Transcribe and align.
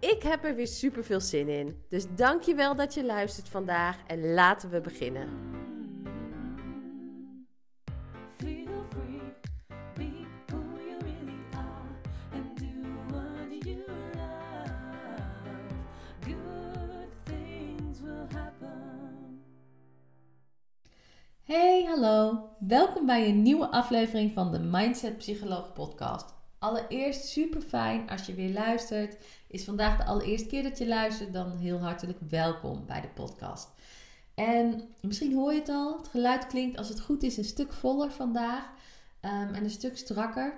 Ik 0.00 0.22
heb 0.22 0.44
er 0.44 0.54
weer 0.54 0.66
super 0.66 1.04
veel 1.04 1.20
zin 1.20 1.48
in. 1.48 1.82
Dus 1.88 2.06
dankjewel 2.14 2.76
dat 2.76 2.94
je 2.94 3.04
luistert 3.04 3.48
vandaag 3.48 3.96
en 4.06 4.32
laten 4.32 4.70
we 4.70 4.80
beginnen. 4.80 5.28
Hey, 21.42 21.84
hallo. 21.84 22.48
Welkom 22.58 23.06
bij 23.06 23.28
een 23.28 23.42
nieuwe 23.42 23.70
aflevering 23.70 24.32
van 24.32 24.52
de 24.52 24.58
Mindset 24.58 25.16
Psycholoog 25.16 25.72
podcast. 25.72 26.34
Allereerst 26.58 27.24
super 27.24 27.60
fijn 27.60 28.08
als 28.08 28.26
je 28.26 28.34
weer 28.34 28.52
luistert. 28.52 29.16
Is 29.56 29.64
vandaag 29.64 29.96
de 29.96 30.04
allereerste 30.04 30.48
keer 30.48 30.62
dat 30.62 30.78
je 30.78 30.88
luistert, 30.88 31.32
dan 31.32 31.50
heel 31.50 31.78
hartelijk 31.78 32.18
welkom 32.28 32.86
bij 32.86 33.00
de 33.00 33.08
podcast. 33.08 33.68
En 34.34 34.82
misschien 35.00 35.34
hoor 35.34 35.52
je 35.52 35.58
het 35.58 35.68
al, 35.68 35.96
het 35.98 36.08
geluid 36.08 36.46
klinkt 36.46 36.78
als 36.78 36.88
het 36.88 37.00
goed 37.00 37.22
is 37.22 37.36
een 37.36 37.44
stuk 37.44 37.72
voller 37.72 38.10
vandaag 38.10 38.64
um, 39.22 39.54
en 39.54 39.64
een 39.64 39.70
stuk 39.70 39.96
strakker. 39.96 40.54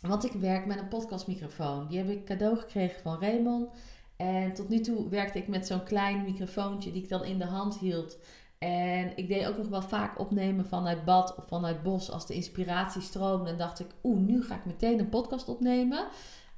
Want 0.00 0.24
ik 0.24 0.32
werk 0.32 0.66
met 0.66 0.78
een 0.78 0.88
podcastmicrofoon. 0.88 1.86
Die 1.88 1.98
heb 1.98 2.08
ik 2.08 2.24
cadeau 2.24 2.56
gekregen 2.56 3.02
van 3.02 3.20
Raymond. 3.20 3.70
En 4.16 4.54
tot 4.54 4.68
nu 4.68 4.80
toe 4.80 5.08
werkte 5.08 5.38
ik 5.38 5.48
met 5.48 5.66
zo'n 5.66 5.84
klein 5.84 6.22
microfoontje 6.22 6.92
die 6.92 7.02
ik 7.02 7.08
dan 7.08 7.24
in 7.24 7.38
de 7.38 7.46
hand 7.46 7.78
hield. 7.78 8.18
En 8.58 9.16
ik 9.16 9.28
deed 9.28 9.46
ook 9.46 9.56
nog 9.56 9.68
wel 9.68 9.82
vaak 9.82 10.18
opnemen 10.18 10.66
vanuit 10.66 11.04
bad 11.04 11.34
of 11.36 11.46
vanuit 11.46 11.82
bos 11.82 12.10
als 12.10 12.26
de 12.26 12.34
inspiratie 12.34 13.02
stroomde. 13.02 13.50
En 13.50 13.58
dacht 13.58 13.80
ik, 13.80 13.90
oeh, 14.02 14.18
nu 14.18 14.42
ga 14.42 14.54
ik 14.54 14.64
meteen 14.64 14.98
een 14.98 15.08
podcast 15.08 15.48
opnemen. 15.48 16.08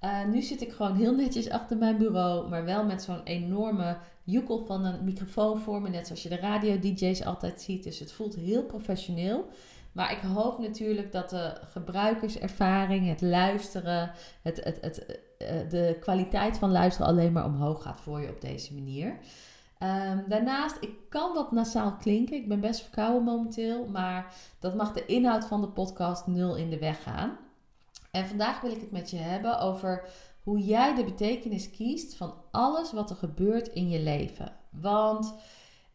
Uh, 0.04 0.24
nu 0.24 0.42
zit 0.42 0.62
ik 0.62 0.72
gewoon 0.72 0.96
heel 0.96 1.14
netjes 1.14 1.50
achter 1.50 1.76
mijn 1.76 1.98
bureau, 1.98 2.48
maar 2.48 2.64
wel 2.64 2.84
met 2.84 3.02
zo'n 3.02 3.22
enorme 3.24 3.96
joekel 4.24 4.66
van 4.66 4.84
een 4.84 5.04
microfoon 5.04 5.58
voor 5.58 5.82
me. 5.82 5.88
Net 5.88 6.06
zoals 6.06 6.22
je 6.22 6.28
de 6.28 6.36
radio-dj's 6.36 7.22
altijd 7.24 7.60
ziet. 7.60 7.84
Dus 7.84 7.98
het 7.98 8.12
voelt 8.12 8.34
heel 8.34 8.62
professioneel. 8.62 9.48
Maar 9.92 10.12
ik 10.12 10.20
hoop 10.20 10.58
natuurlijk 10.58 11.12
dat 11.12 11.30
de 11.30 11.60
gebruikerservaring, 11.64 13.08
het 13.08 13.20
luisteren, 13.20 14.10
het, 14.42 14.64
het, 14.64 14.78
het, 14.80 15.20
uh, 15.38 15.48
de 15.70 15.96
kwaliteit 16.00 16.58
van 16.58 16.70
luisteren 16.70 17.10
alleen 17.10 17.32
maar 17.32 17.44
omhoog 17.44 17.82
gaat 17.82 18.00
voor 18.00 18.20
je 18.20 18.28
op 18.28 18.40
deze 18.40 18.74
manier. 18.74 19.18
Um, 19.82 20.24
daarnaast, 20.28 20.76
ik 20.80 20.90
kan 21.08 21.34
wat 21.34 21.52
nasaal 21.52 21.96
klinken. 21.96 22.36
Ik 22.36 22.48
ben 22.48 22.60
best 22.60 22.80
verkouden 22.80 23.22
momenteel. 23.22 23.86
Maar 23.86 24.34
dat 24.58 24.74
mag 24.74 24.92
de 24.92 25.06
inhoud 25.06 25.44
van 25.44 25.60
de 25.60 25.68
podcast 25.68 26.26
nul 26.26 26.56
in 26.56 26.70
de 26.70 26.78
weg 26.78 27.02
gaan. 27.02 27.36
En 28.10 28.26
vandaag 28.26 28.60
wil 28.60 28.70
ik 28.70 28.80
het 28.80 28.90
met 28.90 29.10
je 29.10 29.16
hebben 29.16 29.60
over 29.60 30.08
hoe 30.42 30.58
jij 30.58 30.94
de 30.94 31.04
betekenis 31.04 31.70
kiest 31.70 32.14
van 32.14 32.34
alles 32.50 32.92
wat 32.92 33.10
er 33.10 33.16
gebeurt 33.16 33.68
in 33.68 33.88
je 33.88 34.00
leven. 34.00 34.56
Want 34.70 35.34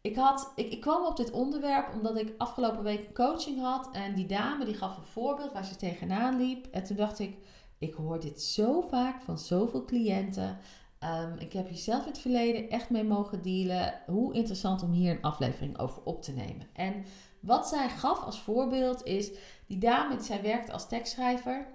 ik, 0.00 0.16
had, 0.16 0.52
ik, 0.54 0.72
ik 0.72 0.80
kwam 0.80 1.04
op 1.04 1.16
dit 1.16 1.30
onderwerp 1.30 1.92
omdat 1.94 2.16
ik 2.16 2.34
afgelopen 2.38 2.82
week 2.82 3.06
een 3.06 3.14
coaching 3.14 3.60
had. 3.60 3.88
En 3.92 4.14
die 4.14 4.26
dame 4.26 4.64
die 4.64 4.74
gaf 4.74 4.96
een 4.96 5.02
voorbeeld 5.02 5.52
waar 5.52 5.64
ze 5.64 5.76
tegenaan 5.76 6.36
liep. 6.36 6.66
En 6.66 6.84
toen 6.84 6.96
dacht 6.96 7.18
ik, 7.18 7.36
ik 7.78 7.94
hoor 7.94 8.20
dit 8.20 8.42
zo 8.42 8.80
vaak 8.80 9.22
van 9.22 9.38
zoveel 9.38 9.84
cliënten. 9.84 10.58
Um, 11.00 11.38
ik 11.38 11.52
heb 11.52 11.68
hier 11.68 11.78
zelf 11.78 12.02
in 12.02 12.08
het 12.08 12.18
verleden 12.18 12.70
echt 12.70 12.90
mee 12.90 13.04
mogen 13.04 13.42
dealen. 13.42 14.00
Hoe 14.06 14.34
interessant 14.34 14.82
om 14.82 14.92
hier 14.92 15.10
een 15.10 15.22
aflevering 15.22 15.78
over 15.78 16.02
op 16.04 16.22
te 16.22 16.32
nemen. 16.32 16.66
En 16.72 17.04
wat 17.40 17.68
zij 17.68 17.88
gaf 17.88 18.24
als 18.24 18.40
voorbeeld 18.40 19.04
is, 19.04 19.30
die 19.66 19.78
dame, 19.78 20.20
zij 20.20 20.42
werkte 20.42 20.72
als 20.72 20.88
tekstschrijver. 20.88 21.66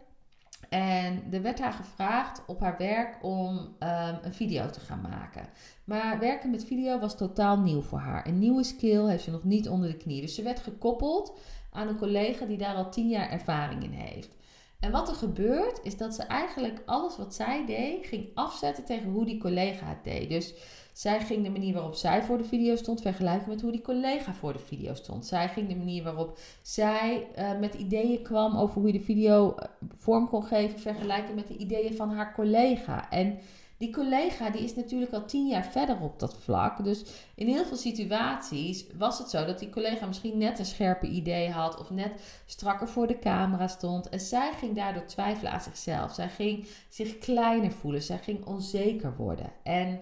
En 0.70 1.24
er 1.32 1.42
werd 1.42 1.60
haar 1.60 1.74
gevraagd 1.74 2.42
op 2.48 2.60
haar 2.60 2.78
werk 2.78 3.18
om 3.22 3.58
um, 3.58 4.18
een 4.22 4.34
video 4.34 4.70
te 4.70 4.80
gaan 4.80 5.02
maken. 5.02 5.50
Maar 5.84 6.20
werken 6.20 6.50
met 6.50 6.66
video 6.66 7.00
was 7.00 7.18
totaal 7.18 7.60
nieuw 7.60 7.82
voor 7.82 8.00
haar. 8.00 8.28
Een 8.28 8.40
nieuwe 8.40 8.64
skill 8.64 9.06
heeft 9.06 9.24
ze 9.24 9.32
nog 9.32 9.44
niet 9.44 9.70
onder 9.70 9.90
de 9.90 9.98
knie. 9.98 10.22
Dus 10.22 10.36
ze 10.36 10.44
werd 10.44 10.60
gekoppeld 10.60 11.38
aan 11.72 11.88
een 11.88 11.98
collega 11.98 12.46
die 12.46 12.58
daar 12.58 12.76
al 12.76 12.92
tien 12.92 13.10
jaar 13.10 13.30
ervaring 13.30 13.84
in 13.84 13.92
heeft. 13.92 14.38
En 14.80 14.92
wat 14.92 15.10
er 15.10 15.16
gebeurt, 15.16 15.80
is 15.84 15.98
dat 15.98 16.14
ze 16.16 16.24
eigenlijk 16.24 16.82
alles 16.86 17.18
wat 17.18 17.36
zij 17.36 17.66
deed, 17.66 18.06
ging 18.06 18.30
afzetten 18.34 18.86
tegen 18.86 19.10
hoe 19.10 19.26
die 19.26 19.40
collega 19.40 19.86
het 19.86 20.04
deed. 20.04 20.30
Dus 20.30 20.54
zij 21.00 21.20
ging 21.20 21.44
de 21.44 21.50
manier 21.50 21.74
waarop 21.74 21.96
zij 21.96 22.24
voor 22.24 22.38
de 22.38 22.44
video 22.44 22.76
stond 22.76 23.02
vergelijken 23.02 23.50
met 23.50 23.62
hoe 23.62 23.72
die 23.72 23.82
collega 23.82 24.34
voor 24.34 24.54
de 24.54 24.60
video 24.60 24.94
stond. 24.94 25.26
Zij 25.26 25.50
ging 25.50 25.68
de 25.68 25.76
manier 25.76 26.04
waarop 26.04 26.40
zij 26.62 27.28
uh, 27.38 27.60
met 27.60 27.74
ideeën 27.74 28.22
kwam 28.22 28.58
over 28.58 28.76
hoe 28.76 28.92
je 28.92 28.98
de 29.00 29.06
video 29.06 29.56
eh, 29.56 29.68
vorm 30.00 30.28
kon 30.28 30.44
geven 30.44 30.80
vergelijken 30.80 31.36
met 31.36 31.48
de 31.48 31.58
ideeën 31.58 31.96
van 31.96 32.12
haar 32.12 32.34
collega. 32.34 33.10
En 33.10 33.40
die 33.78 33.94
collega 33.94 34.50
die 34.50 34.64
is 34.64 34.76
natuurlijk 34.76 35.14
al 35.14 35.26
tien 35.26 35.48
jaar 35.48 35.66
verder 35.66 36.02
op 36.02 36.20
dat 36.20 36.38
vlak. 36.44 36.84
Dus 36.84 37.04
in 37.36 37.48
heel 37.48 37.66
veel 37.66 37.78
situaties 37.78 38.86
was 38.98 39.18
het 39.18 39.30
zo 39.30 39.46
dat 39.46 39.60
die 39.60 39.70
collega 39.70 40.06
misschien 40.06 40.38
net 40.38 40.60
een 40.60 40.66
scherpe 40.66 41.08
idee 41.08 41.50
had 41.50 41.80
of 41.80 41.90
net 41.90 42.42
strakker 42.46 42.88
voor 42.88 43.08
de 43.08 43.20
camera 43.20 43.68
stond. 43.68 44.10
En 44.10 44.20
zij 44.20 44.52
ging 44.58 44.76
daardoor 44.76 45.06
twijfelen 45.06 45.52
aan 45.52 45.62
zichzelf. 45.62 46.14
Zij 46.14 46.30
ging 46.30 46.68
zich 46.90 47.18
kleiner 47.18 47.72
voelen. 47.72 48.04
Zij 48.04 48.18
ging 48.18 48.46
onzeker 48.46 49.16
worden. 49.18 49.52
En 49.64 50.00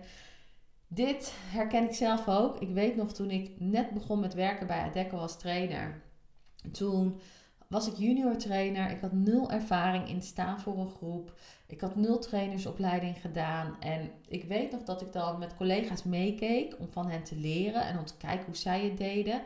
dit 0.88 1.34
herken 1.50 1.84
ik 1.84 1.94
zelf 1.94 2.28
ook. 2.28 2.60
Ik 2.60 2.70
weet 2.70 2.96
nog 2.96 3.14
toen 3.14 3.32
ik 3.32 3.52
net 3.60 3.92
begon 3.92 4.20
met 4.20 4.34
werken 4.34 4.68
bij 4.68 4.82
Adecco 4.82 5.18
als 5.18 5.38
trainer. 5.38 6.02
Toen 6.72 7.20
was 7.68 7.88
ik 7.88 7.98
junior 7.98 8.38
trainer. 8.38 8.90
Ik 8.90 9.02
had 9.02 9.12
nul 9.12 9.52
ervaring 9.52 10.10
in 10.10 10.22
staan 10.22 10.60
voor 10.60 10.78
een 10.78 10.90
groep. 10.90 11.40
Ik 11.68 11.82
had 11.82 11.96
nul 11.96 12.20
trainersopleiding 12.20 13.22
gedaan. 13.22 13.76
En 13.80 14.12
ik 14.28 14.44
weet 14.44 14.72
nog 14.72 14.84
dat 14.84 15.02
ik 15.02 15.14
dan 15.14 15.40
met 15.40 15.56
collega's 15.56 16.04
meekeek 16.04 16.76
om 16.80 16.92
van 16.92 17.10
hen 17.10 17.24
te 17.24 17.36
leren 17.36 17.82
en 17.82 17.98
om 17.98 18.06
te 18.06 18.18
kijken 18.18 18.46
hoe 18.46 18.56
zij 18.56 18.84
het 18.84 18.98
deden. 18.98 19.42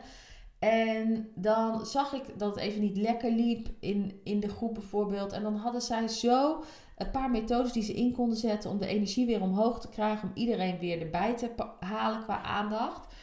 En 0.58 1.30
dan 1.34 1.86
zag 1.86 2.12
ik 2.12 2.38
dat 2.38 2.54
het 2.54 2.64
even 2.64 2.80
niet 2.80 2.96
lekker 2.96 3.30
liep 3.30 3.68
in, 3.80 4.20
in 4.24 4.40
de 4.40 4.48
groep 4.48 4.74
bijvoorbeeld. 4.74 5.32
En 5.32 5.42
dan 5.42 5.56
hadden 5.56 5.82
zij 5.82 6.08
zo 6.08 6.64
een 7.04 7.10
paar 7.10 7.30
methodes 7.30 7.72
die 7.72 7.82
ze 7.82 7.92
in 7.92 8.12
konden 8.12 8.36
zetten 8.36 8.70
om 8.70 8.78
de 8.78 8.86
energie 8.86 9.26
weer 9.26 9.40
omhoog 9.40 9.80
te 9.80 9.88
krijgen. 9.88 10.28
Om 10.28 10.34
iedereen 10.34 10.78
weer 10.78 11.00
erbij 11.00 11.36
te 11.36 11.50
halen 11.80 12.22
qua 12.22 12.42
aandacht. 12.42 13.14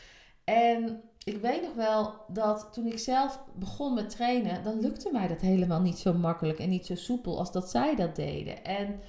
En 0.43 1.01
ik 1.23 1.37
weet 1.41 1.61
nog 1.61 1.73
wel 1.73 2.13
dat 2.27 2.69
toen 2.71 2.85
ik 2.85 2.99
zelf 2.99 3.43
begon 3.55 3.93
met 3.93 4.09
trainen, 4.09 4.63
dan 4.63 4.79
lukte 4.79 5.09
mij 5.11 5.27
dat 5.27 5.41
helemaal 5.41 5.81
niet 5.81 5.97
zo 5.97 6.13
makkelijk 6.13 6.59
en 6.59 6.69
niet 6.69 6.85
zo 6.85 6.95
soepel 6.95 7.37
als 7.37 7.51
dat 7.51 7.69
zij 7.69 7.95
dat 7.95 8.15
deden. 8.15 8.63
En 8.63 8.99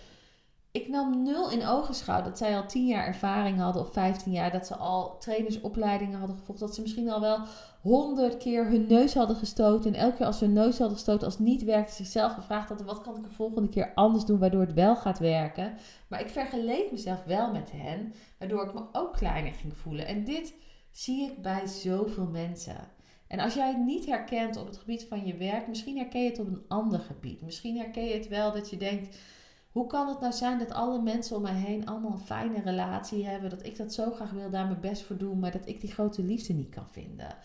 ik 0.71 0.89
nam 0.89 1.23
nul 1.23 1.51
in 1.51 1.67
ogenschouw 1.67 2.23
dat 2.23 2.39
zij 2.39 2.57
al 2.57 2.67
10 2.67 2.87
jaar 2.87 3.07
ervaring 3.07 3.59
hadden 3.59 3.83
of 3.83 3.93
15 3.93 4.33
jaar, 4.33 4.53
dat 4.53 4.67
ze 4.67 4.77
al 4.77 5.19
trainersopleidingen 5.19 6.19
hadden 6.19 6.39
gevolgd, 6.39 6.61
dat 6.61 6.75
ze 6.75 6.81
misschien 6.81 7.11
al 7.11 7.21
wel 7.21 7.39
honderd 7.81 8.37
keer 8.37 8.67
hun 8.67 8.87
neus 8.87 9.15
hadden 9.15 9.37
gestoten. 9.37 9.95
En 9.95 10.01
elke 10.01 10.17
keer 10.17 10.27
als 10.27 10.39
ze 10.39 10.45
hun 10.45 10.53
neus 10.53 10.79
hadden 10.79 10.97
gestoten, 10.97 11.25
als 11.25 11.35
het 11.35 11.47
niet 11.47 11.65
werkte, 11.65 11.93
zichzelf 11.93 12.33
gevraagd 12.33 12.69
hadden: 12.69 12.87
wat 12.87 13.01
kan 13.01 13.17
ik 13.17 13.23
de 13.23 13.31
volgende 13.31 13.69
keer 13.69 13.93
anders 13.95 14.25
doen 14.25 14.39
waardoor 14.39 14.61
het 14.61 14.75
wel 14.75 14.97
gaat 14.97 15.19
werken. 15.19 15.75
Maar 16.09 16.21
ik 16.21 16.29
vergeleek 16.29 16.91
mezelf 16.91 17.25
wel 17.25 17.53
met 17.53 17.71
hen, 17.73 18.15
waardoor 18.39 18.65
ik 18.65 18.75
me 18.75 18.83
ook 18.93 19.13
kleiner 19.13 19.53
ging 19.53 19.77
voelen. 19.77 20.07
En 20.07 20.25
dit 20.25 20.55
zie 20.91 21.31
ik 21.31 21.43
bij 21.43 21.67
zoveel 21.67 22.27
mensen. 22.27 22.77
En 23.27 23.41
als 23.41 23.55
jij 23.55 23.69
het 23.69 23.85
niet 23.85 24.07
herkent 24.07 24.57
op 24.57 24.67
het 24.67 24.77
gebied 24.77 25.07
van 25.09 25.27
je 25.27 25.37
werk, 25.37 25.69
misschien 25.69 25.97
herken 25.97 26.23
je 26.23 26.29
het 26.31 26.39
op 26.39 26.47
een 26.47 26.65
ander 26.69 27.01
gebied. 27.01 27.43
Misschien 27.43 27.77
herken 27.77 28.05
je 28.05 28.15
het 28.15 28.29
wel 28.29 28.53
dat 28.53 28.71
je 28.71 28.77
denkt: 28.77 29.17
hoe 29.71 29.87
kan 29.87 30.09
het 30.09 30.21
nou 30.21 30.33
zijn 30.33 30.59
dat 30.59 30.73
alle 30.73 31.03
mensen 31.03 31.37
om 31.37 31.43
mij 31.43 31.55
heen 31.55 31.87
allemaal 31.87 32.13
een 32.13 32.19
fijne 32.19 32.61
relatie 32.61 33.27
hebben? 33.27 33.51
Dat 33.51 33.67
ik 33.67 33.77
dat 33.77 33.93
zo 33.93 34.11
graag 34.11 34.31
wil, 34.31 34.51
daar 34.51 34.67
mijn 34.67 34.81
best 34.81 35.03
voor 35.03 35.17
doen, 35.17 35.39
maar 35.39 35.53
dat 35.53 35.67
ik 35.69 35.81
die 35.81 35.93
grote 35.93 36.23
liefde 36.23 36.53
niet 36.53 36.69
kan 36.69 36.89
vinden. 36.89 37.37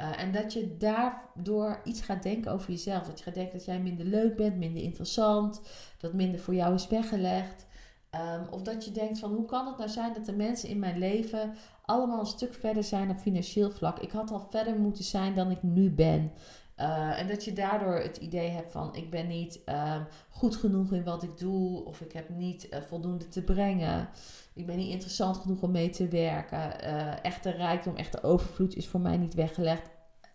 Uh, 0.00 0.20
en 0.20 0.32
dat 0.32 0.52
je 0.52 0.76
daardoor 0.76 1.80
iets 1.84 2.00
gaat 2.00 2.22
denken 2.22 2.52
over 2.52 2.70
jezelf. 2.70 3.06
Dat 3.06 3.18
je 3.18 3.24
gaat 3.24 3.34
denken 3.34 3.56
dat 3.56 3.64
jij 3.64 3.80
minder 3.80 4.06
leuk 4.06 4.36
bent, 4.36 4.56
minder 4.56 4.82
interessant, 4.82 5.60
dat 5.98 6.12
minder 6.12 6.40
voor 6.40 6.54
jou 6.54 6.74
is 6.74 6.88
weggelegd. 6.88 7.66
Um, 8.10 8.46
of 8.50 8.62
dat 8.62 8.84
je 8.84 8.90
denkt 8.90 9.18
van 9.18 9.32
hoe 9.32 9.44
kan 9.44 9.66
het 9.66 9.78
nou 9.78 9.90
zijn 9.90 10.12
dat 10.12 10.26
de 10.26 10.32
mensen 10.32 10.68
in 10.68 10.78
mijn 10.78 10.98
leven 10.98 11.54
allemaal 11.84 12.20
een 12.20 12.26
stuk 12.26 12.54
verder 12.54 12.84
zijn 12.84 13.10
op 13.10 13.18
financieel 13.18 13.70
vlak. 13.70 13.98
Ik 13.98 14.10
had 14.10 14.30
al 14.30 14.46
verder 14.50 14.78
moeten 14.78 15.04
zijn 15.04 15.34
dan 15.34 15.50
ik 15.50 15.62
nu 15.62 15.90
ben. 15.90 16.32
Uh, 16.80 17.18
en 17.20 17.28
dat 17.28 17.44
je 17.44 17.52
daardoor 17.52 17.94
het 17.94 18.16
idee 18.16 18.48
hebt 18.50 18.72
van 18.72 18.94
ik 18.94 19.10
ben 19.10 19.26
niet 19.26 19.60
uh, 19.66 20.00
goed 20.28 20.56
genoeg 20.56 20.92
in 20.92 21.04
wat 21.04 21.22
ik 21.22 21.38
doe. 21.38 21.84
Of 21.84 22.00
ik 22.00 22.12
heb 22.12 22.28
niet 22.28 22.66
uh, 22.70 22.80
voldoende 22.80 23.28
te 23.28 23.42
brengen. 23.42 24.08
Ik 24.54 24.66
ben 24.66 24.76
niet 24.76 24.90
interessant 24.90 25.36
genoeg 25.36 25.62
om 25.62 25.70
mee 25.70 25.90
te 25.90 26.08
werken. 26.08 26.84
Uh, 26.84 27.24
echte 27.24 27.50
rijkdom, 27.50 27.96
echte 27.96 28.22
overvloed 28.22 28.76
is 28.76 28.88
voor 28.88 29.00
mij 29.00 29.16
niet 29.16 29.34
weggelegd. 29.34 29.90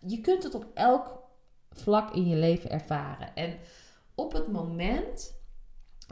Je 0.06 0.20
kunt 0.20 0.42
het 0.42 0.54
op 0.54 0.66
elk 0.74 1.22
vlak 1.70 2.14
in 2.14 2.28
je 2.28 2.36
leven 2.36 2.70
ervaren. 2.70 3.34
En 3.34 3.58
op 4.14 4.32
het 4.32 4.52
moment 4.52 5.34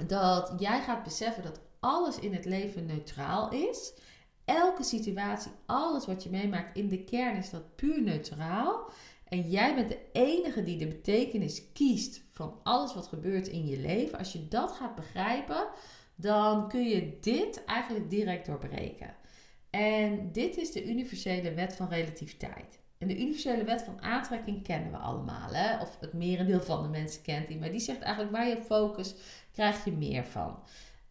dat 0.07 0.55
jij 0.59 0.81
gaat 0.83 1.03
beseffen 1.03 1.43
dat 1.43 1.61
alles 1.81 2.19
in 2.19 2.35
het 2.35 2.45
leven 2.45 2.87
neutraal 2.87 3.53
is. 3.53 3.93
Elke 4.45 4.83
situatie, 4.83 5.53
alles 5.67 6.07
wat 6.07 6.23
je 6.23 6.31
meemaakt 6.31 6.77
in 6.77 6.89
de 6.89 7.05
kern 7.05 7.37
is 7.37 7.51
dat 7.51 7.77
puur 7.77 8.03
neutraal. 8.03 8.91
En 9.29 9.51
jij 9.51 9.75
bent 9.75 9.89
de 9.89 9.99
enige 10.13 10.63
die 10.63 10.77
de 10.77 10.87
betekenis 10.87 11.73
kiest 11.73 12.23
van 12.31 12.61
alles 12.63 12.95
wat 12.95 13.07
gebeurt 13.07 13.49
in 13.49 13.67
je 13.67 13.79
leven. 13.79 14.19
Als 14.19 14.33
je 14.33 14.49
dat 14.49 14.73
gaat 14.73 14.95
begrijpen, 14.95 15.69
dan 16.15 16.69
kun 16.69 16.89
je 16.89 17.19
dit 17.21 17.65
eigenlijk 17.65 18.11
direct 18.11 18.47
doorbreken. 18.47 19.15
En 19.71 20.33
dit 20.33 20.57
is 20.57 20.73
de 20.73 20.89
universele 20.89 21.55
wet 21.55 21.75
van 21.75 21.89
relativiteit. 21.89 22.79
En 22.99 23.09
de 23.09 23.21
universele 23.21 23.65
wet 23.65 23.83
van 23.83 24.03
aantrekking 24.03 24.63
kennen 24.63 24.91
we 24.91 24.97
allemaal. 24.97 25.49
Hè? 25.53 25.81
Of 25.81 26.01
het 26.01 26.13
merendeel 26.13 26.61
van 26.61 26.83
de 26.83 26.89
mensen 26.89 27.23
kent 27.23 27.49
die. 27.49 27.59
Maar 27.59 27.71
die 27.71 27.81
zegt 27.81 28.01
eigenlijk 28.01 28.37
waar 28.37 28.49
je 28.49 28.63
focus, 28.67 29.15
krijg 29.53 29.85
je 29.85 29.93
meer 29.93 30.25
van. 30.25 30.59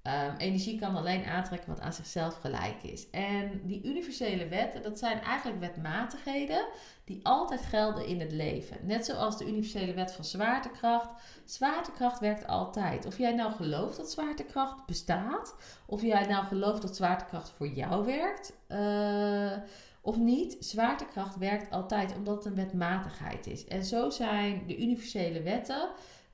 Um, 0.08 0.36
energie 0.38 0.80
kan 0.80 0.96
alleen 0.96 1.26
aantrekken 1.26 1.70
wat 1.70 1.82
aan 1.82 1.94
zichzelf 1.94 2.34
gelijk 2.36 2.84
is. 2.84 3.10
En 3.10 3.62
die 3.64 3.84
universele 3.84 4.48
wetten, 4.48 4.82
dat 4.82 5.00
zijn 5.00 5.22
eigenlijk 5.22 5.60
wetmatigheden 5.60 6.68
die 7.04 7.20
altijd 7.24 7.62
gelden 7.62 8.06
in 8.06 8.20
het 8.20 8.32
leven. 8.32 8.78
Net 8.82 9.06
zoals 9.06 9.38
de 9.38 9.48
universele 9.48 9.94
wet 9.94 10.12
van 10.12 10.26
zwaartekracht. 10.26 11.10
Zwaartekracht 11.46 12.20
werkt 12.20 12.48
altijd. 12.48 13.06
Of 13.06 13.18
jij 13.18 13.34
nou 13.34 13.52
gelooft 13.52 13.98
dat 13.98 14.12
zwaartekracht 14.12 14.86
bestaat, 14.86 15.56
of 15.86 16.02
jij 16.02 16.26
nou 16.26 16.46
gelooft 16.46 16.82
dat 16.82 16.96
zwaartekracht 16.96 17.50
voor 17.50 17.68
jou 17.68 18.06
werkt, 18.06 18.54
uh, 18.68 19.58
of 20.02 20.18
niet, 20.18 20.58
zwaartekracht 20.60 21.38
werkt 21.38 21.72
altijd 21.72 22.16
omdat 22.16 22.36
het 22.36 22.46
een 22.46 22.56
wetmatigheid 22.56 23.48
is. 23.48 23.66
En 23.66 23.86
zo 23.86 24.10
zijn 24.10 24.64
de 24.68 24.78
universele 24.78 25.42
wetten 25.42 25.90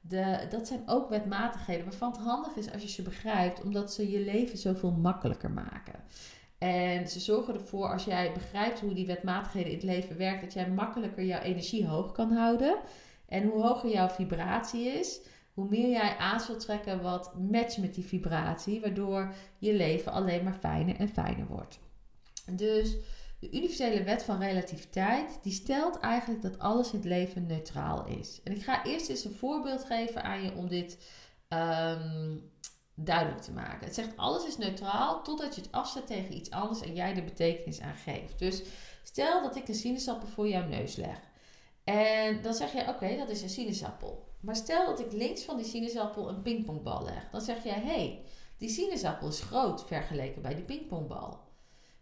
de, 0.08 0.48
dat 0.50 0.68
zijn 0.68 0.84
ook 0.86 1.10
wetmatigheden 1.10 1.86
waarvan 1.86 2.12
het 2.12 2.22
handig 2.22 2.56
is 2.56 2.72
als 2.72 2.82
je 2.82 2.88
ze 2.88 3.02
begrijpt, 3.02 3.62
omdat 3.62 3.94
ze 3.94 4.12
je 4.12 4.20
leven 4.20 4.58
zoveel 4.58 4.92
makkelijker 4.92 5.52
maken. 5.52 6.04
En 6.58 7.08
ze 7.08 7.20
zorgen 7.20 7.54
ervoor, 7.54 7.92
als 7.92 8.04
jij 8.04 8.34
begrijpt 8.34 8.80
hoe 8.80 8.94
die 8.94 9.06
wetmatigheden 9.06 9.72
in 9.72 9.78
het 9.78 9.86
leven 9.86 10.18
werken, 10.18 10.42
dat 10.42 10.54
jij 10.54 10.70
makkelijker 10.70 11.24
jouw 11.26 11.42
energie 11.42 11.88
hoog 11.88 12.12
kan 12.12 12.32
houden. 12.32 12.78
En 13.28 13.44
hoe 13.44 13.62
hoger 13.62 13.90
jouw 13.90 14.10
vibratie 14.10 14.86
is, 14.86 15.22
hoe 15.54 15.68
meer 15.70 15.90
jij 15.90 16.18
aan 16.18 16.40
zult 16.40 16.60
trekken 16.60 17.02
wat 17.02 17.34
matcht 17.40 17.78
met 17.78 17.94
die 17.96 18.06
vibratie, 18.06 18.82
waardoor 18.82 19.34
je 19.58 19.74
leven 19.74 20.12
alleen 20.12 20.44
maar 20.44 20.58
fijner 20.60 20.96
en 20.96 21.10
fijner 21.10 21.48
wordt. 21.48 21.80
Dus 22.52 22.96
de 23.44 23.58
universele 23.58 24.04
wet 24.04 24.24
van 24.24 24.40
relativiteit, 24.40 25.40
die 25.42 25.54
stelt 25.54 26.00
eigenlijk 26.00 26.42
dat 26.42 26.60
alles 26.60 26.92
in 26.92 26.98
het 26.98 27.08
leven 27.08 27.46
neutraal 27.46 28.06
is. 28.06 28.42
En 28.44 28.52
ik 28.52 28.64
ga 28.64 28.86
eerst 28.86 29.10
eens 29.10 29.26
een 29.26 29.36
voorbeeld 29.36 29.84
geven 29.84 30.24
aan 30.24 30.44
je 30.44 30.54
om 30.54 30.68
dit 30.68 30.98
um, 31.50 32.52
duidelijk 32.96 33.42
te 33.42 33.52
maken. 33.52 33.86
Het 33.86 33.96
zegt 33.96 34.18
alles 34.18 34.46
is 34.46 34.58
neutraal 34.58 35.24
totdat 35.24 35.56
je 35.56 35.62
het 35.62 35.72
afzet 35.72 36.08
tegen 36.08 36.36
iets 36.36 36.50
anders 36.50 36.82
en 36.82 36.94
jij 36.94 37.14
de 37.14 37.24
betekenis 37.24 37.82
aan 37.82 37.96
geeft. 37.96 38.40
Dus 38.40 38.64
stel 39.04 39.42
dat 39.42 39.56
ik 39.56 39.68
een 39.68 39.76
sinaasappel 39.76 40.28
voor 40.28 40.48
jouw 40.48 40.68
neus 40.68 40.96
leg. 40.96 41.20
En 41.84 42.42
dan 42.42 42.54
zeg 42.54 42.74
je, 42.74 42.88
oké, 42.88 43.18
dat 43.18 43.30
is 43.30 43.42
een 43.42 43.50
sinaasappel. 43.50 44.28
Maar 44.40 44.56
stel 44.56 44.86
dat 44.86 45.00
ik 45.00 45.12
links 45.12 45.44
van 45.44 45.58
die 45.58 45.66
sinaasappel 45.66 46.30
een 46.30 46.42
pingpongbal 46.42 47.04
leg. 47.04 47.30
Dan 47.32 47.42
zeg 47.42 47.64
jij, 47.64 47.80
hé, 47.80 47.94
hey, 47.94 48.26
die 48.58 48.70
sinaasappel 48.70 49.28
is 49.28 49.42
groot 49.42 49.86
vergeleken 49.86 50.42
bij 50.42 50.56
die 50.56 50.64
pingpongbal. 50.64 51.43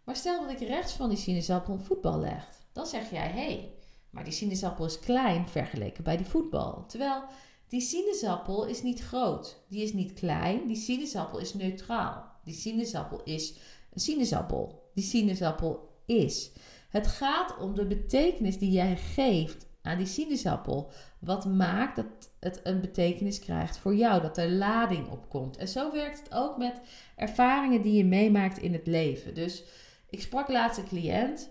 Maar 0.04 0.16
stel 0.16 0.40
dat 0.40 0.60
ik 0.60 0.68
rechts 0.68 0.92
van 0.92 1.08
die 1.08 1.18
sinaasappel 1.18 1.74
een 1.74 1.80
voetbal 1.80 2.18
leg. 2.18 2.48
Dan 2.72 2.86
zeg 2.86 3.10
jij, 3.10 3.28
hé, 3.28 3.44
hey, 3.44 3.72
maar 4.10 4.24
die 4.24 4.32
sinaasappel 4.32 4.84
is 4.84 4.98
klein 4.98 5.48
vergeleken 5.48 6.04
bij 6.04 6.16
die 6.16 6.26
voetbal. 6.26 6.84
Terwijl 6.86 7.22
die 7.68 7.80
sinaasappel 7.80 8.66
is 8.66 8.82
niet 8.82 9.00
groot. 9.00 9.62
Die 9.68 9.82
is 9.82 9.92
niet 9.92 10.12
klein. 10.12 10.66
Die 10.66 10.76
sinaasappel 10.76 11.38
is 11.38 11.54
neutraal. 11.54 12.24
Die 12.44 12.54
sinaasappel 12.54 13.22
is 13.22 13.54
een 13.92 14.00
sinaasappel. 14.00 14.90
Die 14.94 15.04
sinaasappel 15.04 15.88
is. 16.06 16.50
Het 16.88 17.06
gaat 17.06 17.58
om 17.58 17.74
de 17.74 17.86
betekenis 17.86 18.58
die 18.58 18.70
jij 18.70 18.96
geeft 18.96 19.66
aan 19.82 19.96
die 19.96 20.06
sinaasappel. 20.06 20.90
Wat 21.18 21.44
maakt 21.44 21.96
dat 21.96 22.30
het 22.40 22.60
een 22.62 22.80
betekenis 22.80 23.38
krijgt 23.38 23.78
voor 23.78 23.94
jou, 23.94 24.22
dat 24.22 24.38
er 24.38 24.50
lading 24.50 25.10
op 25.10 25.28
komt. 25.28 25.56
En 25.56 25.68
zo 25.68 25.92
werkt 25.92 26.18
het 26.18 26.34
ook 26.34 26.58
met 26.58 26.80
ervaringen 27.16 27.82
die 27.82 27.92
je 27.92 28.04
meemaakt 28.04 28.58
in 28.58 28.72
het 28.72 28.86
leven. 28.86 29.34
Dus 29.34 29.64
ik 30.12 30.22
sprak 30.22 30.48
laatst 30.48 30.78
een 30.78 30.86
cliënt. 30.86 31.50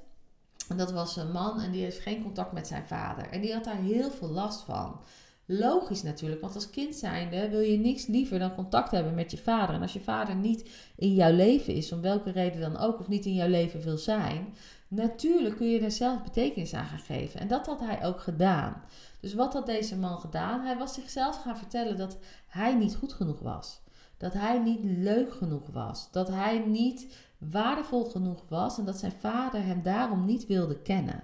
En 0.69 0.77
dat 0.77 0.91
was 0.91 1.15
een 1.15 1.31
man 1.31 1.61
en 1.61 1.71
die 1.71 1.83
heeft 1.83 1.99
geen 1.99 2.23
contact 2.23 2.51
met 2.51 2.67
zijn 2.67 2.87
vader. 2.87 3.29
En 3.29 3.41
die 3.41 3.53
had 3.53 3.63
daar 3.63 3.81
heel 3.81 4.11
veel 4.11 4.29
last 4.29 4.61
van. 4.61 4.99
Logisch 5.45 6.03
natuurlijk, 6.03 6.41
want 6.41 6.55
als 6.55 6.69
kind 6.69 6.95
zijnde 6.95 7.49
wil 7.49 7.59
je 7.59 7.77
niks 7.77 8.05
liever 8.05 8.39
dan 8.39 8.55
contact 8.55 8.91
hebben 8.91 9.13
met 9.13 9.31
je 9.31 9.37
vader. 9.37 9.75
En 9.75 9.81
als 9.81 9.93
je 9.93 9.99
vader 9.99 10.35
niet 10.35 10.69
in 10.95 11.13
jouw 11.13 11.31
leven 11.31 11.73
is, 11.73 11.91
om 11.91 12.01
welke 12.01 12.31
reden 12.31 12.61
dan 12.61 12.77
ook, 12.77 12.99
of 12.99 13.07
niet 13.07 13.25
in 13.25 13.33
jouw 13.33 13.47
leven 13.47 13.81
wil 13.81 13.97
zijn, 13.97 14.55
natuurlijk 14.87 15.55
kun 15.55 15.69
je 15.69 15.79
daar 15.79 15.91
zelf 15.91 16.23
betekenis 16.23 16.73
aan 16.73 16.85
gaan 16.85 16.99
geven. 16.99 17.39
En 17.39 17.47
dat 17.47 17.65
had 17.65 17.79
hij 17.79 18.05
ook 18.05 18.21
gedaan. 18.21 18.83
Dus 19.19 19.33
wat 19.33 19.53
had 19.53 19.65
deze 19.65 19.97
man 19.97 20.19
gedaan? 20.19 20.61
Hij 20.61 20.77
was 20.77 20.93
zichzelf 20.93 21.41
gaan 21.41 21.57
vertellen 21.57 21.97
dat 21.97 22.17
hij 22.47 22.75
niet 22.75 22.95
goed 22.95 23.13
genoeg 23.13 23.39
was. 23.39 23.81
Dat 24.21 24.33
hij 24.33 24.59
niet 24.59 24.83
leuk 24.83 25.33
genoeg 25.33 25.67
was. 25.71 26.11
Dat 26.11 26.27
hij 26.27 26.59
niet 26.59 27.15
waardevol 27.37 28.03
genoeg 28.03 28.43
was 28.49 28.77
en 28.77 28.85
dat 28.85 28.97
zijn 28.97 29.11
vader 29.11 29.63
hem 29.63 29.83
daarom 29.83 30.25
niet 30.25 30.47
wilde 30.47 30.81
kennen. 30.81 31.23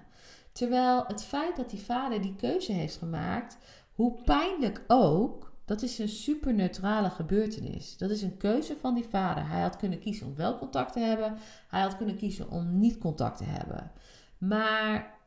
Terwijl 0.52 1.04
het 1.08 1.24
feit 1.24 1.56
dat 1.56 1.70
die 1.70 1.80
vader 1.80 2.22
die 2.22 2.36
keuze 2.36 2.72
heeft 2.72 2.98
gemaakt, 2.98 3.58
hoe 3.94 4.22
pijnlijk 4.24 4.84
ook, 4.88 5.54
dat 5.66 5.82
is 5.82 6.00
een 6.00 6.10
super 6.10 6.54
neutrale 6.54 7.10
gebeurtenis. 7.10 7.98
Dat 7.98 8.10
is 8.10 8.22
een 8.22 8.38
keuze 8.38 8.76
van 8.76 8.94
die 8.94 9.08
vader. 9.10 9.50
Hij 9.50 9.62
had 9.62 9.78
kunnen 9.78 10.00
kiezen 10.00 10.28
om 10.28 10.36
wel 10.36 10.58
contact 10.58 10.94
te 10.94 11.00
hebben, 11.00 11.38
hij 11.68 11.82
had 11.82 11.98
kunnen 11.98 12.18
kiezen 12.18 12.50
om 12.50 12.80
niet 12.80 12.98
contact 12.98 13.38
te 13.38 13.44
hebben. 13.44 13.92
Maar 14.38 15.18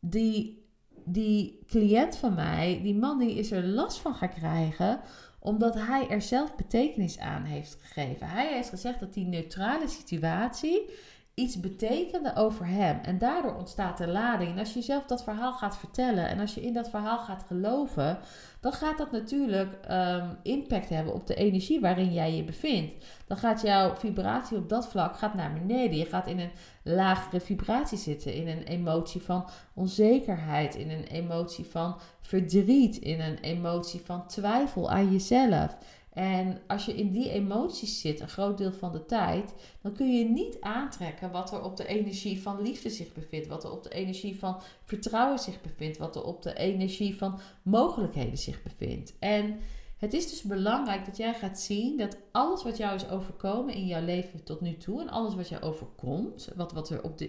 die, 0.00 0.68
die 1.04 1.64
cliënt 1.66 2.16
van 2.16 2.34
mij, 2.34 2.80
die 2.82 2.96
man, 2.96 3.18
die 3.18 3.34
is 3.34 3.50
er 3.50 3.64
last 3.64 3.98
van 3.98 4.14
gaan 4.14 4.28
krijgen 4.34 5.00
omdat 5.46 5.74
hij 5.74 6.08
er 6.08 6.22
zelf 6.22 6.56
betekenis 6.56 7.18
aan 7.18 7.44
heeft 7.44 7.76
gegeven. 7.80 8.28
Hij 8.28 8.52
heeft 8.54 8.68
gezegd 8.68 9.00
dat 9.00 9.14
die 9.14 9.26
neutrale 9.26 9.88
situatie 9.88 10.90
iets 11.36 11.60
betekende 11.60 12.34
over 12.34 12.66
hem. 12.66 12.98
En 13.02 13.18
daardoor 13.18 13.54
ontstaat 13.54 13.98
de 13.98 14.08
lading. 14.08 14.50
En 14.50 14.58
als 14.58 14.74
je 14.74 14.82
zelf 14.82 15.04
dat 15.04 15.24
verhaal 15.24 15.52
gaat 15.52 15.78
vertellen 15.78 16.28
en 16.28 16.40
als 16.40 16.54
je 16.54 16.62
in 16.62 16.72
dat 16.72 16.90
verhaal 16.90 17.18
gaat 17.18 17.44
geloven, 17.46 18.18
dan 18.60 18.72
gaat 18.72 18.98
dat 18.98 19.12
natuurlijk 19.12 19.78
um, 19.90 20.36
impact 20.42 20.88
hebben 20.88 21.14
op 21.14 21.26
de 21.26 21.34
energie 21.34 21.80
waarin 21.80 22.12
jij 22.12 22.36
je 22.36 22.44
bevindt. 22.44 23.04
Dan 23.26 23.36
gaat 23.36 23.62
jouw 23.62 23.94
vibratie 23.94 24.56
op 24.56 24.68
dat 24.68 24.88
vlak 24.88 25.16
gaat 25.16 25.34
naar 25.34 25.52
beneden. 25.52 25.98
Je 25.98 26.04
gaat 26.04 26.26
in 26.26 26.38
een 26.38 26.50
lagere 26.82 27.40
vibratie 27.40 27.98
zitten, 27.98 28.34
in 28.34 28.48
een 28.48 28.62
emotie 28.62 29.22
van 29.22 29.48
onzekerheid, 29.74 30.74
in 30.74 30.90
een 30.90 31.04
emotie 31.04 31.64
van 31.64 31.96
verdriet, 32.20 32.96
in 32.96 33.20
een 33.20 33.38
emotie 33.38 34.00
van 34.04 34.26
twijfel 34.26 34.90
aan 34.90 35.12
jezelf. 35.12 35.76
En 36.16 36.60
als 36.66 36.84
je 36.84 36.94
in 36.94 37.10
die 37.10 37.30
emoties 37.30 38.00
zit, 38.00 38.20
een 38.20 38.28
groot 38.28 38.58
deel 38.58 38.72
van 38.72 38.92
de 38.92 39.04
tijd, 39.04 39.54
dan 39.82 39.92
kun 39.92 40.18
je 40.18 40.24
niet 40.24 40.60
aantrekken 40.60 41.30
wat 41.30 41.52
er 41.52 41.62
op 41.62 41.76
de 41.76 41.86
energie 41.86 42.42
van 42.42 42.62
liefde 42.62 42.90
zich 42.90 43.12
bevindt, 43.12 43.46
wat 43.46 43.64
er 43.64 43.72
op 43.72 43.82
de 43.82 43.90
energie 43.90 44.38
van 44.38 44.62
vertrouwen 44.84 45.38
zich 45.38 45.60
bevindt, 45.60 45.98
wat 45.98 46.16
er 46.16 46.24
op 46.24 46.42
de 46.42 46.54
energie 46.54 47.16
van 47.16 47.40
mogelijkheden 47.62 48.38
zich 48.38 48.62
bevindt. 48.62 49.14
En 49.18 49.58
het 49.96 50.12
is 50.12 50.30
dus 50.30 50.42
belangrijk 50.42 51.04
dat 51.04 51.16
jij 51.16 51.34
gaat 51.34 51.60
zien 51.60 51.96
dat 51.96 52.16
alles 52.32 52.62
wat 52.62 52.76
jou 52.76 52.94
is 52.94 53.08
overkomen 53.08 53.74
in 53.74 53.86
jouw 53.86 54.04
leven 54.04 54.44
tot 54.44 54.60
nu 54.60 54.76
toe 54.76 55.00
en 55.00 55.08
alles 55.08 55.34
wat 55.34 55.48
jou 55.48 55.62
overkomt, 55.62 56.52
wat, 56.54 56.72
wat 56.72 56.90
er 56.90 57.02
op 57.02 57.18
de. 57.18 57.24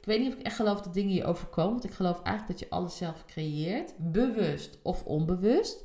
Ik 0.00 0.04
weet 0.04 0.20
niet 0.20 0.32
of 0.32 0.38
ik 0.38 0.46
echt 0.46 0.56
geloof 0.56 0.80
dat 0.80 0.94
dingen 0.94 1.14
je 1.14 1.24
overkomen, 1.24 1.72
want 1.72 1.84
ik 1.84 1.92
geloof 1.92 2.22
eigenlijk 2.22 2.58
dat 2.58 2.68
je 2.68 2.74
alles 2.74 2.96
zelf 2.96 3.24
creëert, 3.24 3.94
bewust 3.98 4.78
of 4.82 5.04
onbewust. 5.04 5.84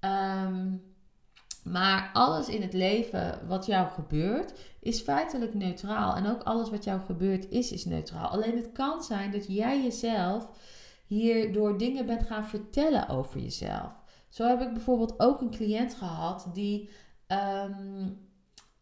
Um, 0.00 0.94
Maar 1.70 2.10
alles 2.12 2.48
in 2.48 2.62
het 2.62 2.72
leven 2.72 3.40
wat 3.46 3.66
jou 3.66 3.88
gebeurt, 3.88 4.52
is 4.80 5.00
feitelijk 5.00 5.54
neutraal. 5.54 6.16
En 6.16 6.26
ook 6.26 6.42
alles 6.42 6.70
wat 6.70 6.84
jou 6.84 7.00
gebeurt 7.00 7.50
is, 7.50 7.72
is 7.72 7.84
neutraal. 7.84 8.28
Alleen 8.28 8.56
het 8.56 8.72
kan 8.72 9.02
zijn 9.02 9.30
dat 9.30 9.46
jij 9.46 9.82
jezelf 9.82 10.50
hierdoor 11.06 11.78
dingen 11.78 12.06
bent 12.06 12.26
gaan 12.26 12.46
vertellen 12.48 13.08
over 13.08 13.40
jezelf. 13.40 13.98
Zo 14.28 14.46
heb 14.46 14.60
ik 14.60 14.72
bijvoorbeeld 14.72 15.20
ook 15.20 15.40
een 15.40 15.50
cliënt 15.50 15.94
gehad 15.94 16.50
die, 16.52 16.88
ehm, 17.26 18.08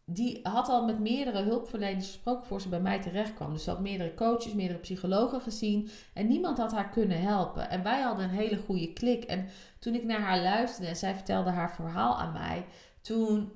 die 0.05 0.39
had 0.43 0.69
al 0.69 0.85
met 0.85 0.99
meerdere 0.99 1.41
hulpverleners 1.43 2.05
gesproken 2.05 2.45
voor 2.45 2.61
ze 2.61 2.69
bij 2.69 2.79
mij 2.79 3.01
terecht 3.01 3.33
kwam. 3.33 3.53
Dus 3.53 3.63
ze 3.63 3.69
had 3.69 3.79
meerdere 3.79 4.13
coaches, 4.13 4.53
meerdere 4.53 4.79
psychologen 4.79 5.41
gezien 5.41 5.89
en 6.13 6.27
niemand 6.27 6.57
had 6.57 6.71
haar 6.71 6.89
kunnen 6.89 7.21
helpen. 7.21 7.69
En 7.69 7.83
wij 7.83 8.01
hadden 8.01 8.25
een 8.25 8.35
hele 8.35 8.57
goede 8.57 8.93
klik. 8.93 9.23
En 9.23 9.47
toen 9.79 9.93
ik 9.93 10.03
naar 10.03 10.19
haar 10.19 10.41
luisterde 10.41 10.87
en 10.87 10.95
zij 10.95 11.15
vertelde 11.15 11.49
haar 11.49 11.75
verhaal 11.75 12.19
aan 12.19 12.33
mij, 12.33 12.65
toen 13.01 13.51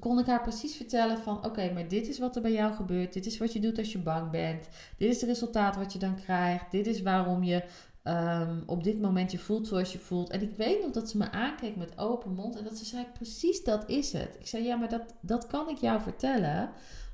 kon 0.00 0.18
ik 0.18 0.26
haar 0.26 0.42
precies 0.42 0.76
vertellen 0.76 1.18
van 1.18 1.44
oké, 1.44 1.72
maar 1.72 1.88
dit 1.88 2.08
is 2.08 2.18
wat 2.18 2.36
er 2.36 2.42
bij 2.42 2.52
jou 2.52 2.74
gebeurt. 2.74 3.12
Dit 3.12 3.26
is 3.26 3.38
wat 3.38 3.52
je 3.52 3.60
doet 3.60 3.78
als 3.78 3.92
je 3.92 3.98
bang 3.98 4.30
bent. 4.30 4.68
Dit 4.96 5.08
is 5.08 5.20
het 5.20 5.30
resultaat 5.30 5.76
wat 5.76 5.92
je 5.92 5.98
dan 5.98 6.16
krijgt. 6.16 6.70
Dit 6.70 6.86
is 6.86 7.02
waarom 7.02 7.42
je 7.42 7.64
um, 8.08 8.62
op 8.66 8.84
dit 8.84 9.00
moment 9.00 9.32
je 9.32 9.38
voelt 9.38 9.66
zoals 9.66 9.92
je 9.92 9.98
voelt. 9.98 10.30
En 10.30 10.42
ik 10.42 10.56
weet 10.56 10.82
nog 10.82 10.90
dat 10.90 11.10
ze 11.10 11.16
me 11.16 11.30
aankeek 11.30 11.76
met 11.76 11.98
open 11.98 12.34
mond 12.34 12.56
en 12.56 12.64
dat 12.64 12.76
ze 12.76 12.84
zei: 12.84 13.06
Precies 13.14 13.64
dat 13.64 13.88
is 13.88 14.12
het. 14.12 14.36
Ik 14.38 14.46
zei: 14.46 14.64
Ja, 14.64 14.76
maar 14.76 14.88
dat, 14.88 15.14
dat 15.20 15.46
kan 15.46 15.68
ik 15.68 15.76
jou 15.76 16.00
vertellen, 16.00 16.70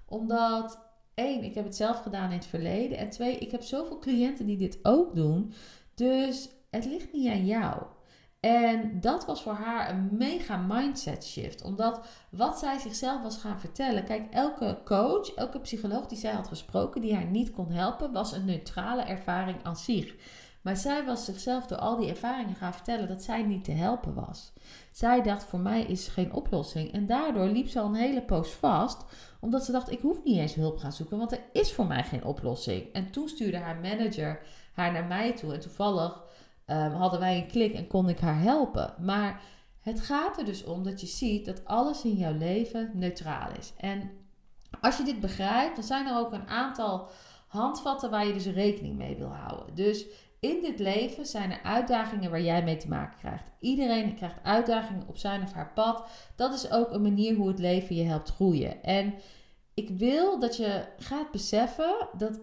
omdat 0.06 0.78
één, 1.14 1.42
ik 1.42 1.54
heb 1.54 1.64
het 1.64 1.76
zelf 1.76 2.02
gedaan 2.02 2.30
in 2.30 2.36
het 2.36 2.46
verleden. 2.46 2.98
En 2.98 3.10
twee, 3.10 3.38
ik 3.38 3.50
heb 3.50 3.62
zoveel 3.62 3.98
cliënten 3.98 4.46
die 4.46 4.56
dit 4.56 4.78
ook 4.82 5.14
doen. 5.14 5.52
Dus 5.94 6.48
het 6.70 6.84
ligt 6.84 7.12
niet 7.12 7.28
aan 7.28 7.46
jou. 7.46 7.82
En 8.40 9.00
dat 9.00 9.26
was 9.26 9.42
voor 9.42 9.52
haar 9.52 9.90
een 9.90 10.08
mega 10.12 10.56
mindset 10.56 11.24
shift. 11.24 11.62
Omdat 11.62 12.06
wat 12.30 12.58
zij 12.58 12.78
zichzelf 12.78 13.22
was 13.22 13.36
gaan 13.36 13.60
vertellen. 13.60 14.04
Kijk, 14.04 14.30
elke 14.30 14.78
coach, 14.84 15.34
elke 15.34 15.60
psycholoog 15.60 16.06
die 16.06 16.18
zij 16.18 16.32
had 16.32 16.48
gesproken, 16.48 17.00
die 17.00 17.14
haar 17.14 17.26
niet 17.26 17.50
kon 17.50 17.70
helpen, 17.70 18.12
was 18.12 18.32
een 18.32 18.44
neutrale 18.44 19.02
ervaring 19.02 19.56
aan 19.62 19.76
zich. 19.76 20.14
Maar 20.64 20.76
zij 20.76 21.04
was 21.04 21.25
zichzelf 21.25 21.66
door 21.66 21.78
al 21.78 21.97
die 21.97 22.09
ervaringen 22.09 22.54
gaan 22.54 22.75
vertellen 22.75 23.09
dat 23.09 23.23
zij 23.23 23.42
niet 23.42 23.64
te 23.64 23.73
helpen 23.73 24.14
was. 24.14 24.52
Zij 24.90 25.23
dacht, 25.23 25.44
voor 25.44 25.59
mij 25.59 25.83
is 25.83 26.09
geen 26.09 26.33
oplossing. 26.33 26.92
En 26.92 27.06
daardoor 27.06 27.47
liep 27.47 27.68
ze 27.68 27.80
al 27.80 27.87
een 27.87 27.94
hele 27.94 28.23
poos 28.23 28.50
vast, 28.50 29.04
omdat 29.40 29.64
ze 29.64 29.73
dacht, 29.73 29.90
ik 29.90 30.00
hoef 30.00 30.25
niet 30.25 30.38
eens 30.38 30.54
hulp 30.54 30.78
gaan 30.78 30.92
zoeken, 30.92 31.18
want 31.18 31.33
er 31.33 31.42
is 31.52 31.73
voor 31.73 31.87
mij 31.87 32.04
geen 32.04 32.25
oplossing. 32.25 32.92
En 32.92 33.11
toen 33.11 33.28
stuurde 33.28 33.59
haar 33.59 33.76
manager 33.76 34.40
haar 34.73 34.92
naar 34.92 35.04
mij 35.04 35.33
toe. 35.33 35.52
En 35.52 35.61
toevallig 35.61 36.23
um, 36.66 36.92
hadden 36.92 37.21
wij 37.21 37.37
een 37.37 37.47
klik 37.47 37.75
en 37.75 37.87
kon 37.87 38.09
ik 38.09 38.21
haar 38.21 38.40
helpen. 38.40 38.94
Maar 39.00 39.40
het 39.80 40.00
gaat 40.00 40.38
er 40.38 40.44
dus 40.44 40.64
om 40.64 40.83
dat 40.83 41.00
je 41.00 41.06
ziet 41.06 41.44
dat 41.44 41.64
alles 41.64 42.04
in 42.04 42.16
jouw 42.16 42.37
leven 42.37 42.90
neutraal 42.94 43.49
is. 43.59 43.73
En 43.76 44.11
als 44.80 44.97
je 44.97 45.04
dit 45.04 45.21
begrijpt, 45.21 45.75
dan 45.75 45.85
zijn 45.85 46.06
er 46.06 46.18
ook 46.18 46.33
een 46.33 46.49
aantal 46.49 47.09
handvatten 47.47 48.11
waar 48.11 48.26
je 48.26 48.33
dus 48.33 48.47
rekening 48.47 48.97
mee 48.97 49.16
wil 49.16 49.28
houden. 49.28 49.75
Dus 49.75 50.06
in 50.44 50.62
dit 50.62 50.78
leven 50.78 51.26
zijn 51.26 51.50
er 51.50 51.62
uitdagingen 51.62 52.30
waar 52.30 52.40
jij 52.40 52.62
mee 52.62 52.76
te 52.76 52.88
maken 52.88 53.18
krijgt. 53.18 53.50
Iedereen 53.60 54.14
krijgt 54.14 54.42
uitdagingen 54.42 55.08
op 55.08 55.16
zijn 55.16 55.42
of 55.42 55.52
haar 55.52 55.72
pad. 55.74 56.08
Dat 56.36 56.54
is 56.54 56.70
ook 56.70 56.90
een 56.90 57.02
manier 57.02 57.34
hoe 57.34 57.48
het 57.48 57.58
leven 57.58 57.96
je 57.96 58.04
helpt 58.04 58.30
groeien. 58.30 58.82
En 58.82 59.14
ik 59.74 59.88
wil 59.88 60.38
dat 60.38 60.56
je 60.56 60.84
gaat 60.98 61.30
beseffen 61.30 62.08
dat 62.16 62.40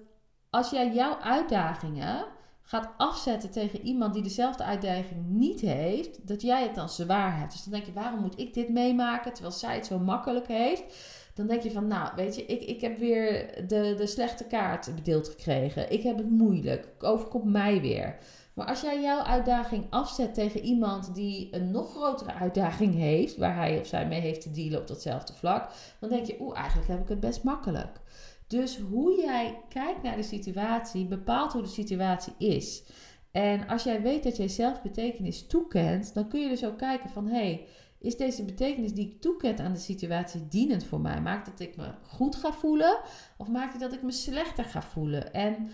als 0.50 0.70
jij 0.70 0.93
jouw 0.93 1.17
uitdagingen 1.20 2.25
gaat 2.62 2.89
afzetten 2.98 3.51
tegen 3.51 3.81
iemand 3.81 4.13
die 4.13 4.24
dezelfde 4.24 4.63
uitdaging 4.63 5.25
niet 5.27 5.62
heeft, 5.62 6.27
dat 6.27 6.41
jij 6.41 6.63
het 6.63 6.75
dan 6.75 6.89
zwaar 6.89 7.38
hebt. 7.38 7.51
Dus 7.51 7.63
dan 7.63 7.74
denk 7.74 7.86
je, 7.86 7.93
waarom 7.93 8.20
moet 8.20 8.39
ik 8.39 8.53
dit 8.53 8.70
meemaken 8.70 9.34
terwijl 9.34 9.55
zij 9.55 9.75
het 9.75 9.86
zo 9.86 10.00
makkelijk 10.00 10.48
heeft? 10.48 10.84
Dan 11.34 11.48
denk 11.48 11.62
je 11.62 11.72
van, 11.72 11.88
nou, 11.88 12.10
weet 12.16 12.36
je, 12.36 12.46
ik, 12.46 12.62
ik 12.62 12.82
heb 12.82 12.98
weer 12.98 13.54
de, 13.68 13.94
de 13.98 14.08
slechte 14.08 14.44
kaart 14.44 14.96
bedeeld 14.96 15.28
gekregen. 15.28 15.92
Ik 15.92 16.04
heb 16.04 16.18
het 16.18 16.30
moeilijk. 16.30 16.88
Overkomt 17.00 17.52
mij 17.52 17.82
weer. 17.82 18.18
Maar 18.54 18.68
als 18.68 18.82
jij 18.82 19.02
jouw 19.02 19.20
uitdaging 19.20 19.86
afzet 19.90 20.34
tegen 20.34 20.62
iemand 20.62 21.16
die 21.16 21.48
een 21.52 21.72
nog 21.72 21.92
grotere 21.92 22.34
uitdaging 22.34 22.96
heeft, 22.96 23.38
waar 23.38 23.56
hij 23.56 23.80
of 23.80 23.88
zij 23.88 24.08
mee 24.08 24.20
heeft 24.20 24.42
te 24.42 24.52
dealen 24.52 24.80
op 24.80 24.88
datzelfde 24.88 25.34
vlak, 25.34 25.72
dan 26.00 26.10
denk 26.10 26.26
je, 26.26 26.38
oeh, 26.40 26.58
eigenlijk 26.58 26.88
heb 26.88 27.02
ik 27.02 27.10
het 27.10 27.20
best 27.20 27.44
makkelijk. 27.44 28.02
Dus 28.48 28.78
hoe 28.78 29.22
jij 29.22 29.62
kijkt 29.70 30.04
naar 30.04 30.16
de 30.16 30.24
situatie 30.24 31.06
bepaalt 31.06 31.54
hoe 31.54 31.62
de 31.62 31.68
situatie 31.68 32.34
is. 32.38 32.84
En 33.32 33.68
als 33.68 33.84
jij 33.84 34.02
weet 34.02 34.24
dat 34.24 34.38
jij 34.38 34.48
zelf 34.48 34.82
betekenis 34.82 35.48
toekent, 35.48 36.14
dan 36.14 36.28
kun 36.28 36.42
je 36.42 36.50
dus 36.50 36.66
ook 36.66 36.78
kijken 36.78 37.10
van 37.10 37.28
hé, 37.28 37.34
hey, 37.34 37.66
is 38.01 38.17
deze 38.17 38.43
betekenis 38.46 38.93
die 38.93 39.10
ik 39.10 39.22
toekent 39.22 39.60
aan 39.60 39.74
de 39.74 39.79
situatie 39.79 40.48
dienend 40.48 40.84
voor 40.84 41.01
mij? 41.01 41.22
Maakt 41.22 41.46
dat 41.46 41.60
ik 41.60 41.77
me 41.77 41.93
goed 42.08 42.36
ga 42.36 42.53
voelen 42.53 43.00
of 43.38 43.48
maakt 43.48 43.72
het 43.72 43.81
dat 43.81 43.93
ik 43.93 44.01
me 44.01 44.12
slechter 44.12 44.63
ga 44.63 44.81
voelen? 44.81 45.34
En 45.34 45.70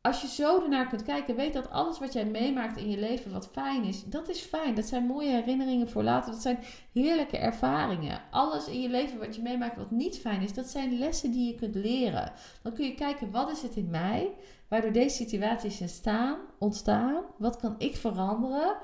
als 0.00 0.20
je 0.20 0.28
zo 0.28 0.62
ernaar 0.62 0.88
kunt 0.88 1.02
kijken, 1.02 1.36
weet 1.36 1.52
dat 1.52 1.70
alles 1.70 1.98
wat 1.98 2.12
jij 2.12 2.24
meemaakt 2.24 2.76
in 2.76 2.90
je 2.90 2.98
leven 2.98 3.32
wat 3.32 3.48
fijn 3.52 3.84
is, 3.84 4.04
dat 4.04 4.28
is 4.28 4.40
fijn. 4.40 4.74
Dat 4.74 4.86
zijn 4.86 5.06
mooie 5.06 5.30
herinneringen 5.30 5.88
voor 5.88 6.02
later. 6.02 6.32
Dat 6.32 6.42
zijn 6.42 6.58
heerlijke 6.92 7.38
ervaringen. 7.38 8.20
Alles 8.30 8.68
in 8.68 8.80
je 8.80 8.88
leven 8.88 9.18
wat 9.18 9.36
je 9.36 9.42
meemaakt 9.42 9.76
wat 9.76 9.90
niet 9.90 10.18
fijn 10.18 10.42
is, 10.42 10.54
dat 10.54 10.66
zijn 10.66 10.98
lessen 10.98 11.30
die 11.30 11.46
je 11.46 11.54
kunt 11.54 11.74
leren. 11.74 12.32
Dan 12.62 12.72
kun 12.72 12.84
je 12.84 12.94
kijken, 12.94 13.30
wat 13.30 13.50
is 13.50 13.62
het 13.62 13.76
in 13.76 13.90
mij 13.90 14.34
waardoor 14.68 14.92
deze 14.92 15.16
situaties 15.16 15.80
ontstaan? 15.80 16.38
ontstaan? 16.58 17.24
Wat 17.38 17.56
kan 17.56 17.74
ik 17.78 17.96
veranderen? 17.96 18.76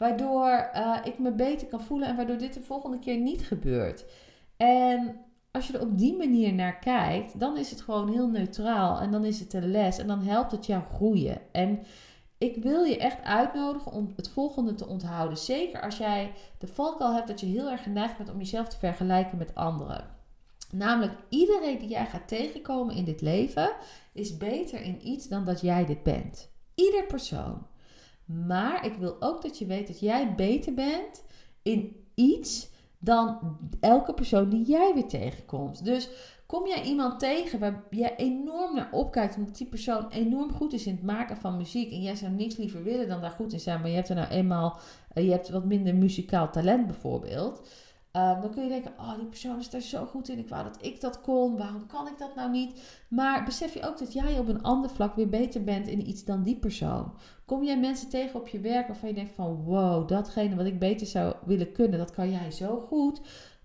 Waardoor 0.00 0.70
uh, 0.74 0.96
ik 1.04 1.18
me 1.18 1.32
beter 1.32 1.66
kan 1.66 1.80
voelen 1.80 2.08
en 2.08 2.16
waardoor 2.16 2.38
dit 2.38 2.54
de 2.54 2.62
volgende 2.62 2.98
keer 2.98 3.16
niet 3.16 3.42
gebeurt. 3.42 4.04
En 4.56 5.16
als 5.50 5.66
je 5.66 5.72
er 5.72 5.80
op 5.80 5.98
die 5.98 6.16
manier 6.16 6.52
naar 6.52 6.78
kijkt, 6.78 7.40
dan 7.40 7.56
is 7.56 7.70
het 7.70 7.80
gewoon 7.80 8.08
heel 8.08 8.28
neutraal 8.28 9.00
en 9.00 9.10
dan 9.10 9.24
is 9.24 9.40
het 9.40 9.52
een 9.52 9.70
les 9.70 9.98
en 9.98 10.06
dan 10.06 10.22
helpt 10.22 10.52
het 10.52 10.66
jou 10.66 10.82
groeien. 10.94 11.40
En 11.52 11.82
ik 12.38 12.62
wil 12.62 12.82
je 12.82 12.98
echt 12.98 13.22
uitnodigen 13.22 13.92
om 13.92 14.12
het 14.16 14.28
volgende 14.28 14.74
te 14.74 14.86
onthouden. 14.86 15.38
Zeker 15.38 15.82
als 15.82 15.96
jij 15.96 16.32
de 16.58 16.66
valkuil 16.66 17.14
hebt 17.14 17.28
dat 17.28 17.40
je 17.40 17.46
heel 17.46 17.70
erg 17.70 17.82
geneigd 17.82 18.16
bent 18.16 18.30
om 18.30 18.38
jezelf 18.38 18.68
te 18.68 18.78
vergelijken 18.78 19.38
met 19.38 19.54
anderen. 19.54 20.04
Namelijk, 20.72 21.14
iedereen 21.28 21.78
die 21.78 21.88
jij 21.88 22.06
gaat 22.06 22.28
tegenkomen 22.28 22.94
in 22.94 23.04
dit 23.04 23.20
leven 23.20 23.72
is 24.12 24.36
beter 24.36 24.80
in 24.80 25.08
iets 25.08 25.28
dan 25.28 25.44
dat 25.44 25.60
jij 25.60 25.86
dit 25.86 26.02
bent. 26.02 26.50
Ieder 26.74 27.04
persoon. 27.06 27.66
Maar 28.32 28.86
ik 28.86 28.94
wil 28.94 29.16
ook 29.20 29.42
dat 29.42 29.58
je 29.58 29.66
weet 29.66 29.86
dat 29.86 30.00
jij 30.00 30.34
beter 30.34 30.74
bent 30.74 31.24
in 31.62 31.96
iets 32.14 32.68
dan 32.98 33.56
elke 33.80 34.14
persoon 34.14 34.48
die 34.48 34.64
jij 34.64 34.94
weer 34.94 35.08
tegenkomt. 35.08 35.84
Dus 35.84 36.08
kom 36.46 36.66
jij 36.66 36.82
iemand 36.82 37.18
tegen 37.18 37.58
waar 37.58 37.84
jij 37.90 38.16
enorm 38.16 38.74
naar 38.74 38.88
opkijkt, 38.92 39.36
omdat 39.36 39.56
die 39.56 39.66
persoon 39.66 40.08
enorm 40.08 40.52
goed 40.52 40.72
is 40.72 40.86
in 40.86 40.94
het 40.94 41.02
maken 41.02 41.36
van 41.36 41.56
muziek 41.56 41.92
en 41.92 42.02
jij 42.02 42.16
zou 42.16 42.32
niks 42.32 42.56
liever 42.56 42.82
willen 42.82 43.08
dan 43.08 43.20
daar 43.20 43.30
goed 43.30 43.52
in 43.52 43.60
zijn, 43.60 43.80
maar 43.80 43.88
je 43.88 43.94
hebt 43.94 44.08
er 44.08 44.14
nou 44.14 44.28
eenmaal, 44.28 44.78
eh, 45.12 45.24
je 45.24 45.30
hebt 45.30 45.48
wat 45.48 45.64
minder 45.64 45.94
muzikaal 45.94 46.50
talent 46.50 46.86
bijvoorbeeld. 46.86 47.68
Ehm, 48.12 48.40
dan 48.40 48.50
kun 48.50 48.62
je 48.62 48.68
denken, 48.68 48.92
oh 48.98 49.14
die 49.18 49.26
persoon 49.26 49.58
is 49.58 49.70
daar 49.70 49.80
zo 49.80 50.04
goed 50.06 50.28
in, 50.28 50.38
ik 50.38 50.48
wou 50.48 50.64
dat 50.64 50.78
ik 50.80 51.00
dat 51.00 51.20
kon, 51.20 51.56
waarom 51.56 51.86
kan 51.86 52.06
ik 52.06 52.18
dat 52.18 52.34
nou 52.34 52.50
niet? 52.50 53.02
Maar 53.08 53.44
besef 53.44 53.74
je 53.74 53.86
ook 53.88 53.98
dat 53.98 54.12
jij 54.12 54.38
op 54.38 54.48
een 54.48 54.62
ander 54.62 54.90
vlak 54.90 55.14
weer 55.14 55.28
beter 55.28 55.64
bent 55.64 55.86
in 55.86 56.08
iets 56.08 56.24
dan 56.24 56.42
die 56.42 56.56
persoon? 56.56 57.12
Kom 57.44 57.64
jij 57.64 57.78
mensen 57.78 58.08
tegen 58.08 58.40
op 58.40 58.48
je 58.48 58.60
werk 58.60 58.86
waarvan 58.86 59.08
je 59.08 59.14
denkt 59.14 59.34
van, 59.34 59.62
wow, 59.64 60.08
datgene 60.08 60.56
wat 60.56 60.66
ik 60.66 60.78
beter 60.78 61.06
zou 61.06 61.34
willen 61.46 61.72
kunnen, 61.72 61.98
dat 61.98 62.10
kan 62.10 62.30
jij 62.30 62.50
zo 62.50 62.78
goed. 62.78 63.20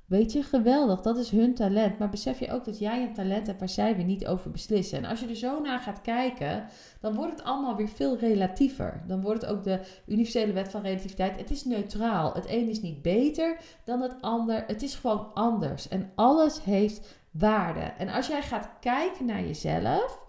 Weet 0.06 0.32
je, 0.32 0.44
geweldig, 0.44 1.02
dat 1.02 1.18
is 1.18 1.30
hun 1.30 1.54
talent. 1.54 2.00
Maar 2.00 2.10
besef 2.10 2.40
je 2.40 2.52
ook 2.52 2.66
dat 2.66 2.80
jij 2.80 3.04
een 3.04 3.14
talent 3.14 3.48
hebt 3.48 3.60
waar 3.60 3.70
zij 3.70 3.96
weer 3.96 4.06
niet 4.06 4.28
over 4.28 4.52
beslissen. 4.52 4.98
En 4.98 5.06
als 5.06 5.20
je 5.20 5.28
er 5.28 5.36
zo 5.36 5.62
naar 5.62 5.80
gaat 5.80 6.02
kijken, 6.02 6.66
dan 7.00 7.16
wordt 7.16 7.32
het 7.32 7.44
allemaal 7.44 7.76
weer 7.76 7.90
veel 7.90 8.18
relatiever. 8.18 9.04
Dan 9.08 9.22
wordt 9.22 9.42
het 9.42 9.52
ook 9.52 9.64
de 9.64 9.80
universele 10.08 10.54
wet 10.54 10.72
van 10.72 10.82
relativiteit. 10.82 11.38
Het 11.38 11.52
is 11.52 11.66
neutraal. 11.66 12.34
Het 12.34 12.50
een 12.50 12.70
is 12.70 12.82
niet 12.82 13.02
beter 13.02 13.58
dan 13.84 14.02
het 14.02 14.16
ander. 14.22 14.64
Het 14.68 14.82
is 14.82 14.96
gewoon 14.96 15.34
anders. 15.34 15.88
En 15.88 16.12
alles 16.16 16.64
heeft 16.64 17.20
waarde. 17.32 17.80
En 17.98 18.10
als 18.10 18.28
jij 18.28 18.42
gaat 18.42 18.70
kijken 18.80 19.26
naar 19.26 19.42
jezelf. 19.42 20.24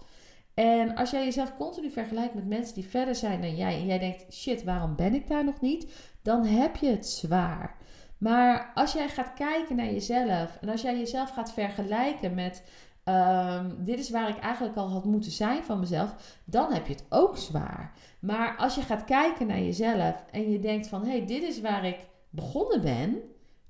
En 0.55 0.95
als 0.95 1.11
jij 1.11 1.25
jezelf 1.25 1.57
continu 1.57 1.91
vergelijkt 1.91 2.35
met 2.35 2.47
mensen 2.47 2.75
die 2.75 2.89
verder 2.89 3.15
zijn 3.15 3.41
dan 3.41 3.57
jij. 3.57 3.75
En 3.75 3.87
jij 3.87 3.99
denkt, 3.99 4.35
shit, 4.35 4.65
waarom 4.65 4.97
ben 4.97 5.15
ik 5.15 5.29
daar 5.29 5.45
nog 5.45 5.61
niet? 5.61 5.93
Dan 6.23 6.45
heb 6.45 6.77
je 6.77 6.87
het 6.87 7.09
zwaar. 7.09 7.77
Maar 8.19 8.73
als 8.75 8.93
jij 8.93 9.09
gaat 9.09 9.35
kijken 9.35 9.77
naar 9.77 9.93
jezelf 9.93 10.59
en 10.61 10.69
als 10.69 10.83
jij 10.83 10.99
jezelf 10.99 11.31
gaat 11.31 11.53
vergelijken 11.53 12.35
met 12.35 12.63
ehm, 13.05 13.71
dit 13.79 13.99
is 13.99 14.11
waar 14.11 14.29
ik 14.29 14.39
eigenlijk 14.39 14.77
al 14.77 14.91
had 14.91 15.05
moeten 15.05 15.31
zijn 15.31 15.65
van 15.65 15.81
mezelf, 15.81 16.39
dan 16.45 16.73
heb 16.73 16.87
je 16.87 16.93
het 16.93 17.07
ook 17.09 17.37
zwaar. 17.37 17.93
Maar 18.21 18.57
als 18.57 18.75
je 18.75 18.81
gaat 18.81 19.05
kijken 19.05 19.47
naar 19.47 19.61
jezelf 19.61 20.25
en 20.31 20.51
je 20.51 20.59
denkt 20.59 20.89
van 20.89 21.05
hé, 21.05 21.11
hey, 21.11 21.27
dit 21.27 21.43
is 21.43 21.61
waar 21.61 21.85
ik 21.85 21.99
begonnen 22.31 22.81
ben 22.81 23.23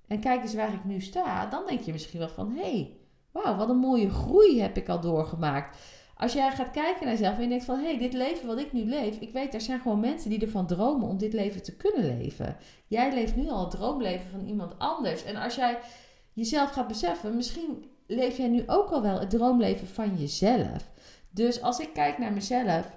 en 0.07 0.21
kijk 0.21 0.43
eens 0.43 0.55
waar 0.55 0.73
ik 0.73 0.85
nu 0.85 1.01
sta, 1.01 1.47
dan 1.47 1.63
denk 1.67 1.81
je 1.81 1.93
misschien 1.93 2.19
wel 2.19 2.29
van 2.29 2.53
hé, 2.55 2.61
hey, 2.61 2.97
wauw, 3.33 3.57
wat 3.57 3.69
een 3.69 3.77
mooie 3.77 4.11
groei 4.11 4.61
heb 4.61 4.77
ik 4.77 4.89
al 4.89 5.01
doorgemaakt. 5.01 5.77
Als 6.17 6.33
jij 6.33 6.51
gaat 6.51 6.71
kijken 6.71 7.05
naar 7.05 7.15
jezelf 7.15 7.37
en 7.37 7.43
je 7.43 7.49
denkt 7.49 7.65
van... 7.65 7.79
hé, 7.79 7.85
hey, 7.85 7.99
dit 7.99 8.13
leven 8.13 8.47
wat 8.47 8.59
ik 8.59 8.73
nu 8.73 8.85
leef... 8.85 9.17
ik 9.17 9.33
weet, 9.33 9.55
er 9.55 9.61
zijn 9.61 9.81
gewoon 9.81 10.01
mensen 10.01 10.31
die 10.31 10.41
ervan 10.41 10.67
dromen 10.67 11.09
om 11.09 11.19
dit 11.19 11.33
leven 11.33 11.63
te 11.63 11.77
kunnen 11.77 12.19
leven. 12.19 12.57
Jij 12.87 13.15
leeft 13.15 13.37
nu 13.37 13.49
al 13.49 13.61
het 13.61 13.71
droomleven 13.71 14.31
van 14.31 14.47
iemand 14.47 14.79
anders. 14.79 15.25
En 15.25 15.37
als 15.37 15.55
jij 15.55 15.79
jezelf 16.33 16.71
gaat 16.71 16.89
beseffen... 16.89 17.37
misschien 17.37 17.85
leef 18.07 18.37
jij 18.37 18.49
nu 18.49 18.63
ook 18.67 18.91
al 18.91 19.03
wel 19.03 19.21
het 19.21 19.31
droomleven 19.31 19.87
van 19.87 20.17
jezelf. 20.17 20.91
Dus 21.31 21.63
als 21.63 21.79
ik 21.79 21.93
kijk 21.93 22.19
naar 22.19 22.33
mezelf... 22.33 22.95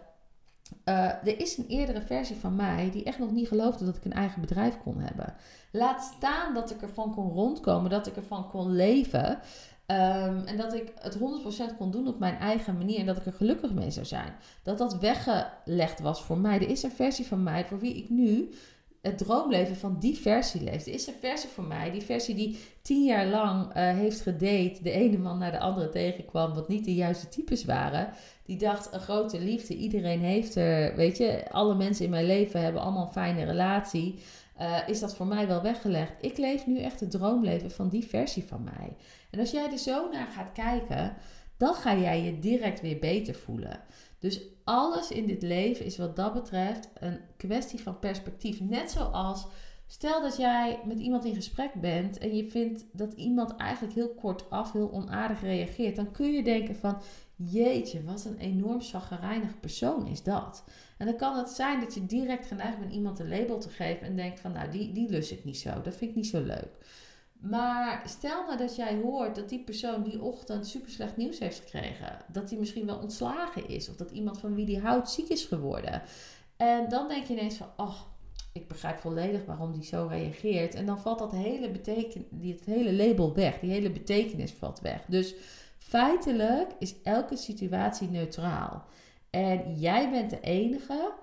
Uh, 0.86 1.06
er 1.06 1.40
is 1.40 1.58
een 1.58 1.68
eerdere 1.68 2.02
versie 2.02 2.36
van 2.36 2.56
mij 2.56 2.90
die 2.92 3.04
echt 3.04 3.20
nog 3.20 3.32
niet 3.32 3.48
geloofde 3.48 3.86
dat 3.86 3.96
ik 3.96 4.06
een 4.06 4.14
eigen 4.14 4.42
bedrijf 4.42 4.78
kon 4.84 5.00
hebben. 5.00 5.36
Laat 5.72 6.14
staan 6.16 6.54
dat 6.54 6.72
ik 6.72 6.82
ervan 6.82 7.14
kon 7.14 7.32
rondkomen, 7.32 7.90
dat 7.90 8.08
ik 8.08 8.16
ervan 8.16 8.50
kon 8.50 8.76
leven. 8.76 9.40
Um, 9.92 10.46
en 10.46 10.58
dat 10.58 10.74
ik 10.74 10.92
het 11.00 11.18
100% 11.18 11.78
kon 11.78 11.92
doen 11.92 12.08
op 12.08 12.20
mijn 12.20 12.38
eigen 12.38 12.78
manier 12.78 13.00
en 13.00 13.06
dat 13.06 13.18
ik 13.18 13.26
er 13.26 13.34
gelukkig 13.34 13.74
mee 13.74 13.92
zou 13.92 14.06
zijn. 14.06 14.34
Dat 14.64 14.78
dat 14.78 15.00
weggelegd 15.00 16.00
was 16.00 16.22
voor 16.22 16.38
mij. 16.38 16.56
Er 16.56 16.70
is 16.70 16.84
een 16.84 16.92
versie 16.92 17.26
van 17.26 17.44
mij 17.44 17.66
voor 17.66 17.80
wie 17.80 17.96
ik 17.96 18.10
nu 18.10 18.50
het 19.02 19.18
droomleven 19.18 19.76
van 19.76 19.98
die 20.00 20.18
versie 20.18 20.64
leef. 20.64 20.86
Er 20.86 20.94
is 20.94 21.08
een 21.08 21.14
versie 21.20 21.50
van 21.50 21.68
mij, 21.68 21.92
die 21.92 22.02
versie 22.02 22.36
die 22.36 22.60
tien 22.82 23.06
jaar 23.06 23.28
lang 23.28 23.66
uh, 23.66 23.72
heeft 23.74 24.22
gedate, 24.22 24.80
de 24.84 24.92
ene 24.92 25.18
man 25.18 25.38
naar 25.38 25.52
de 25.52 25.60
andere 25.60 25.90
tegenkwam, 25.90 26.54
wat 26.54 26.68
niet 26.68 26.86
de 26.86 26.96
juiste 26.96 27.30
types 27.30 27.66
waren. 27.66 28.10
Die 28.46 28.58
dacht, 28.58 28.94
een 28.94 29.00
grote 29.00 29.40
liefde, 29.40 29.76
iedereen 29.76 30.20
heeft 30.20 30.56
er, 30.56 30.96
weet 30.96 31.18
je, 31.18 31.52
alle 31.52 31.76
mensen 31.76 32.06
in 32.06 32.12
mijn 32.12 32.26
leven 32.26 32.62
hebben 32.62 32.82
allemaal 32.82 33.06
een 33.06 33.12
fijne 33.12 33.44
relatie. 33.44 34.20
Uh, 34.60 34.88
is 34.88 35.00
dat 35.00 35.16
voor 35.16 35.28
mij 35.28 35.48
wel 35.48 35.62
weggelegd. 35.62 36.14
Ik 36.22 36.38
leef 36.38 36.66
nu 36.66 36.80
echt 36.80 37.00
het 37.00 37.12
droomleven 37.12 37.72
van 37.72 37.90
die 37.90 38.06
versie 38.06 38.44
van 38.44 38.64
mij. 38.64 38.96
En 39.30 39.40
als 39.40 39.52
jij 39.52 39.72
er 39.72 39.78
zo 39.78 40.10
naar 40.12 40.28
gaat 40.28 40.52
kijken, 40.52 41.16
dan 41.58 41.74
ga 41.74 41.96
jij 41.96 42.24
je 42.24 42.40
direct 42.40 42.82
weer 42.82 43.00
beter 43.00 43.36
voelen. 43.36 43.80
Dus 44.20 44.42
alles 44.64 45.12
in 45.12 45.26
dit 45.28 45.42
leven 45.42 45.86
is 45.86 45.98
wat 45.98 46.16
dat 46.16 46.34
betreft 46.34 46.90
een 46.94 47.20
kwestie 47.38 47.80
van 47.80 48.00
perspectief. 48.00 48.60
Net 48.60 48.92
zoals, 48.92 49.48
stel 49.88 50.22
dat 50.22 50.38
jij 50.38 50.80
met 50.86 51.00
iemand 51.00 51.26
in 51.26 51.36
gesprek 51.36 51.74
bent 51.74 52.18
en 52.18 52.36
je 52.36 52.48
vindt 52.48 52.86
dat 52.92 53.14
iemand 53.14 53.56
eigenlijk 53.56 53.94
heel 53.96 54.14
kortaf, 54.14 54.72
heel 54.72 54.92
onaardig 54.92 55.42
reageert, 55.42 55.96
dan 55.96 56.12
kun 56.12 56.32
je 56.32 56.44
denken 56.44 56.76
van, 56.76 57.02
jeetje, 57.36 58.04
wat 58.04 58.26
een 58.26 58.38
enorm 58.38 58.82
zaggerijnig 58.82 59.60
persoon 59.60 60.08
is 60.08 60.24
dat. 60.24 60.64
En 61.00 61.06
dan 61.06 61.16
kan 61.16 61.38
het 61.38 61.50
zijn 61.50 61.80
dat 61.80 61.94
je 61.94 62.06
direct 62.06 62.46
geneigd 62.46 62.80
bent 62.80 62.94
iemand 62.94 63.20
een 63.20 63.30
label 63.30 63.60
te 63.60 63.70
geven 63.70 64.08
en 64.08 64.16
denkt 64.16 64.40
van, 64.40 64.52
nou, 64.52 64.72
die, 64.72 64.92
die 64.92 65.10
lust 65.10 65.32
ik 65.32 65.44
niet 65.44 65.58
zo, 65.58 65.82
dat 65.82 65.96
vind 65.96 66.10
ik 66.10 66.16
niet 66.16 66.28
zo 66.28 66.42
leuk. 66.42 66.70
Maar 67.40 68.02
stel 68.06 68.46
nou 68.46 68.58
dat 68.58 68.76
jij 68.76 68.96
hoort 68.96 69.36
dat 69.36 69.50
die 69.50 69.64
persoon 69.64 70.04
die 70.04 70.22
ochtend 70.22 70.68
super 70.68 70.90
slecht 70.90 71.18
nieuws 71.18 71.40
heeft 71.40 71.60
gekregen. 71.60 72.18
Dat 72.32 72.50
die 72.50 72.60
misschien 72.60 72.86
wel 72.86 72.98
ontslagen 72.98 73.70
is. 73.70 73.90
Of 73.90 73.96
dat 73.96 74.12
iemand 74.12 74.40
van 74.40 74.56
wie 74.56 74.66
die 74.66 74.80
houdt 74.80 75.10
ziek 75.10 75.28
is 75.28 75.46
geworden. 75.46 76.02
En 76.58 76.90
dan 76.90 77.08
denk 77.08 77.26
je 77.26 77.34
ineens 77.34 77.56
van, 77.56 77.68
oh, 77.78 77.96
ik 78.54 78.68
begrijp 78.68 78.98
volledig 78.98 79.46
waarom 79.46 79.72
die 79.72 79.84
zo 79.84 80.08
reageert. 80.10 80.76
En 80.76 80.86
dan 80.86 81.00
valt 81.00 81.20
dat 81.20 81.32
hele, 81.32 81.70
beteken, 81.70 82.26
het 82.42 82.66
hele 82.66 82.94
label 82.94 83.34
weg. 83.34 83.60
Die 83.60 83.72
hele 83.72 83.92
betekenis 83.92 84.52
valt 84.52 84.80
weg. 84.80 85.06
Dus 85.08 85.36
feitelijk 85.78 86.72
is 86.80 86.96
elke 87.04 87.38
situatie 87.38 88.10
neutraal. 88.10 88.86
En 89.30 89.80
jij 89.80 90.10
bent 90.10 90.30
de 90.30 90.40
enige 90.40 91.14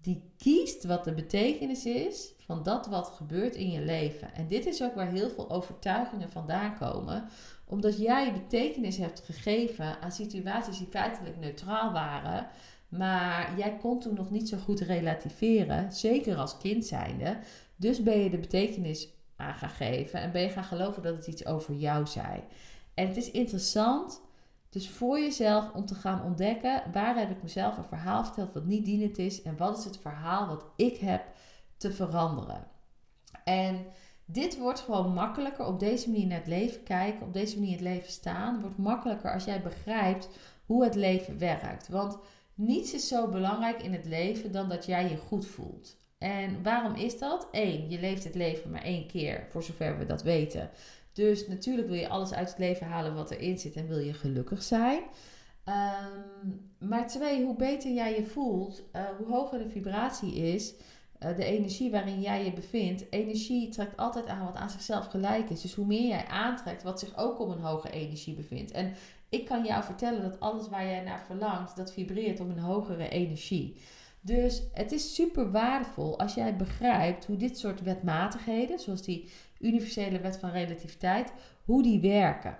die 0.00 0.32
kiest 0.38 0.84
wat 0.84 1.04
de 1.04 1.14
betekenis 1.14 1.84
is 1.84 2.34
van 2.38 2.62
dat 2.62 2.86
wat 2.86 3.08
gebeurt 3.08 3.54
in 3.54 3.70
je 3.70 3.80
leven. 3.80 4.34
En 4.34 4.48
dit 4.48 4.66
is 4.66 4.82
ook 4.82 4.94
waar 4.94 5.10
heel 5.10 5.30
veel 5.30 5.50
overtuigingen 5.50 6.30
vandaan 6.30 6.78
komen, 6.78 7.28
omdat 7.66 7.98
jij 7.98 8.32
betekenis 8.32 8.96
hebt 8.96 9.20
gegeven 9.20 10.00
aan 10.00 10.12
situaties 10.12 10.78
die 10.78 10.86
feitelijk 10.86 11.38
neutraal 11.38 11.92
waren, 11.92 12.46
maar 12.88 13.58
jij 13.58 13.76
kon 13.76 14.00
toen 14.00 14.14
nog 14.14 14.30
niet 14.30 14.48
zo 14.48 14.58
goed 14.58 14.80
relativeren, 14.80 15.92
zeker 15.92 16.36
als 16.36 16.58
kind 16.58 16.84
zijnde. 16.86 17.38
Dus 17.76 18.02
ben 18.02 18.18
je 18.18 18.30
de 18.30 18.38
betekenis 18.38 19.08
aan 19.36 19.54
gaan 19.54 19.68
geven 19.68 20.20
en 20.20 20.32
ben 20.32 20.42
je 20.42 20.48
gaan 20.48 20.64
geloven 20.64 21.02
dat 21.02 21.16
het 21.16 21.26
iets 21.26 21.46
over 21.46 21.74
jou 21.74 22.06
zei. 22.06 22.42
En 22.94 23.06
het 23.08 23.16
is 23.16 23.30
interessant 23.30 24.20
dus 24.74 24.88
voor 24.88 25.18
jezelf 25.18 25.72
om 25.72 25.86
te 25.86 25.94
gaan 25.94 26.24
ontdekken 26.24 26.82
waar 26.92 27.18
heb 27.18 27.30
ik 27.30 27.42
mezelf 27.42 27.76
een 27.76 27.84
verhaal 27.84 28.24
verteld 28.24 28.52
wat 28.52 28.64
niet 28.64 28.84
dienend 28.84 29.18
is 29.18 29.42
en 29.42 29.56
wat 29.56 29.78
is 29.78 29.84
het 29.84 29.98
verhaal 29.98 30.46
wat 30.46 30.66
ik 30.76 30.96
heb 30.96 31.24
te 31.76 31.92
veranderen. 31.92 32.66
En 33.44 33.86
dit 34.24 34.58
wordt 34.58 34.80
gewoon 34.80 35.12
makkelijker 35.12 35.66
op 35.66 35.80
deze 35.80 36.10
manier 36.10 36.26
naar 36.26 36.38
het 36.38 36.46
leven 36.46 36.82
kijken, 36.82 37.26
op 37.26 37.32
deze 37.32 37.58
manier 37.58 37.72
het 37.72 37.80
leven 37.80 38.12
staan, 38.12 38.60
wordt 38.60 38.78
makkelijker 38.78 39.32
als 39.32 39.44
jij 39.44 39.62
begrijpt 39.62 40.28
hoe 40.66 40.84
het 40.84 40.94
leven 40.94 41.38
werkt. 41.38 41.88
Want 41.88 42.18
niets 42.54 42.94
is 42.94 43.08
zo 43.08 43.28
belangrijk 43.28 43.82
in 43.82 43.92
het 43.92 44.06
leven 44.06 44.52
dan 44.52 44.68
dat 44.68 44.86
jij 44.86 45.08
je 45.08 45.16
goed 45.16 45.46
voelt. 45.46 45.96
En 46.18 46.62
waarom 46.62 46.94
is 46.94 47.18
dat? 47.18 47.48
Eén, 47.50 47.90
je 47.90 48.00
leeft 48.00 48.24
het 48.24 48.34
leven 48.34 48.70
maar 48.70 48.82
één 48.82 49.06
keer, 49.06 49.46
voor 49.50 49.62
zover 49.62 49.98
we 49.98 50.06
dat 50.06 50.22
weten. 50.22 50.70
Dus 51.14 51.46
natuurlijk 51.46 51.88
wil 51.88 51.96
je 51.96 52.08
alles 52.08 52.32
uit 52.32 52.48
het 52.48 52.58
leven 52.58 52.86
halen 52.86 53.14
wat 53.14 53.30
erin 53.30 53.58
zit 53.58 53.76
en 53.76 53.88
wil 53.88 53.98
je 53.98 54.14
gelukkig 54.14 54.62
zijn. 54.62 55.02
Ehm, 55.64 56.18
maar 56.78 57.06
twee, 57.06 57.44
hoe 57.44 57.56
beter 57.56 57.92
jij 57.92 58.14
je 58.16 58.24
voelt, 58.24 58.82
uh, 58.92 59.02
hoe 59.18 59.26
hoger 59.26 59.58
de 59.58 59.68
vibratie 59.68 60.34
is, 60.34 60.74
uh, 61.22 61.36
de 61.36 61.44
energie 61.44 61.90
waarin 61.90 62.20
jij 62.20 62.44
je 62.44 62.52
bevindt. 62.52 63.04
Energie 63.10 63.68
trekt 63.68 63.96
altijd 63.96 64.26
aan 64.26 64.44
wat 64.44 64.56
aan 64.56 64.70
zichzelf 64.70 65.06
gelijk 65.06 65.50
is. 65.50 65.60
Dus 65.60 65.74
hoe 65.74 65.86
meer 65.86 66.08
jij 66.08 66.26
aantrekt, 66.26 66.82
wat 66.82 66.98
zich 67.00 67.16
ook 67.16 67.40
om 67.40 67.50
een 67.50 67.60
hoge 67.60 67.90
energie 67.90 68.34
bevindt. 68.34 68.70
En 68.70 68.94
ik 69.28 69.44
kan 69.44 69.64
jou 69.64 69.84
vertellen 69.84 70.22
dat 70.22 70.40
alles 70.40 70.68
waar 70.68 70.86
jij 70.86 71.02
naar 71.02 71.24
verlangt, 71.26 71.76
dat 71.76 71.92
vibreert 71.92 72.40
om 72.40 72.50
een 72.50 72.58
hogere 72.58 73.08
energie. 73.08 73.76
Dus 74.20 74.62
het 74.72 74.92
is 74.92 75.14
super 75.14 75.50
waardevol 75.50 76.18
als 76.18 76.34
jij 76.34 76.56
begrijpt 76.56 77.24
hoe 77.24 77.36
dit 77.36 77.58
soort 77.58 77.82
wetmatigheden, 77.82 78.78
zoals 78.78 79.02
die 79.02 79.30
universele 79.60 80.20
wet 80.20 80.38
van 80.38 80.50
relativiteit, 80.50 81.32
hoe 81.64 81.82
die 81.82 82.00
werken. 82.00 82.56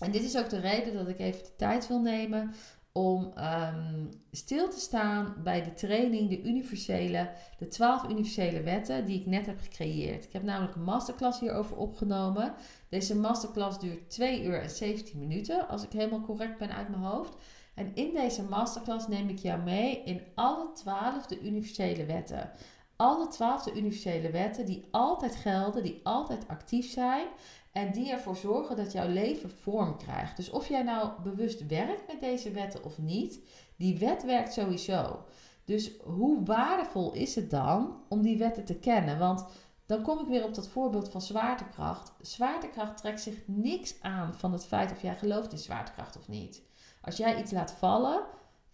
En 0.00 0.10
dit 0.10 0.22
is 0.22 0.38
ook 0.38 0.48
de 0.48 0.60
reden 0.60 0.94
dat 0.94 1.08
ik 1.08 1.18
even 1.18 1.42
de 1.42 1.56
tijd 1.56 1.88
wil 1.88 2.00
nemen 2.00 2.54
om 2.92 3.32
ehm, 3.34 4.06
stil 4.30 4.68
te 4.68 4.80
staan 4.80 5.34
bij 5.42 5.62
de 5.62 5.74
training, 5.74 6.28
de 6.28 6.42
universele, 6.42 7.30
de 7.58 7.68
12 7.68 8.04
universele 8.04 8.62
wetten 8.62 9.04
die 9.04 9.20
ik 9.20 9.26
net 9.26 9.46
heb 9.46 9.60
gecreëerd. 9.60 10.24
Ik 10.24 10.32
heb 10.32 10.42
namelijk 10.42 10.74
een 10.74 10.82
masterclass 10.82 11.40
hierover 11.40 11.76
opgenomen. 11.76 12.54
Deze 12.88 13.16
masterclass 13.16 13.78
duurt 13.78 14.10
2 14.10 14.44
uur 14.44 14.62
en 14.62 14.70
17 14.70 15.18
minuten, 15.18 15.68
als 15.68 15.84
ik 15.84 15.92
helemaal 15.92 16.20
correct 16.20 16.58
ben 16.58 16.74
uit 16.74 16.88
mijn 16.88 17.02
hoofd. 17.02 17.34
En 17.74 17.94
in 17.94 18.14
deze 18.14 18.42
masterclass 18.42 19.08
neem 19.08 19.28
ik 19.28 19.38
jou 19.38 19.62
mee 19.62 20.02
in 20.04 20.22
alle 20.34 20.72
12 20.72 21.26
de 21.26 21.40
universele 21.40 22.04
wetten 22.04 22.50
alle 22.98 23.28
twaalfde 23.28 23.76
universele 23.76 24.30
wetten 24.30 24.66
die 24.66 24.88
altijd 24.90 25.36
gelden, 25.36 25.82
die 25.82 26.00
altijd 26.02 26.48
actief 26.48 26.90
zijn 26.90 27.26
en 27.72 27.92
die 27.92 28.10
ervoor 28.10 28.36
zorgen 28.36 28.76
dat 28.76 28.92
jouw 28.92 29.08
leven 29.08 29.50
vorm 29.50 29.96
krijgt. 29.96 30.36
Dus 30.36 30.50
of 30.50 30.68
jij 30.68 30.82
nou 30.82 31.10
bewust 31.22 31.66
werkt 31.66 32.06
met 32.06 32.20
deze 32.20 32.50
wetten 32.50 32.84
of 32.84 32.98
niet, 32.98 33.40
die 33.76 33.98
wet 33.98 34.24
werkt 34.24 34.52
sowieso. 34.52 35.24
Dus 35.64 35.90
hoe 36.04 36.44
waardevol 36.44 37.12
is 37.12 37.34
het 37.34 37.50
dan 37.50 38.02
om 38.08 38.22
die 38.22 38.38
wetten 38.38 38.64
te 38.64 38.78
kennen? 38.78 39.18
Want 39.18 39.46
dan 39.86 40.02
kom 40.02 40.18
ik 40.18 40.26
weer 40.26 40.44
op 40.44 40.54
dat 40.54 40.68
voorbeeld 40.68 41.08
van 41.08 41.20
zwaartekracht. 41.20 42.12
Zwaartekracht 42.20 42.96
trekt 42.96 43.20
zich 43.20 43.36
niks 43.46 43.94
aan 44.00 44.34
van 44.34 44.52
het 44.52 44.66
feit 44.66 44.90
of 44.90 45.02
jij 45.02 45.16
gelooft 45.16 45.52
in 45.52 45.58
zwaartekracht 45.58 46.16
of 46.16 46.28
niet. 46.28 46.62
Als 47.02 47.16
jij 47.16 47.40
iets 47.40 47.50
laat 47.50 47.72
vallen, 47.72 48.22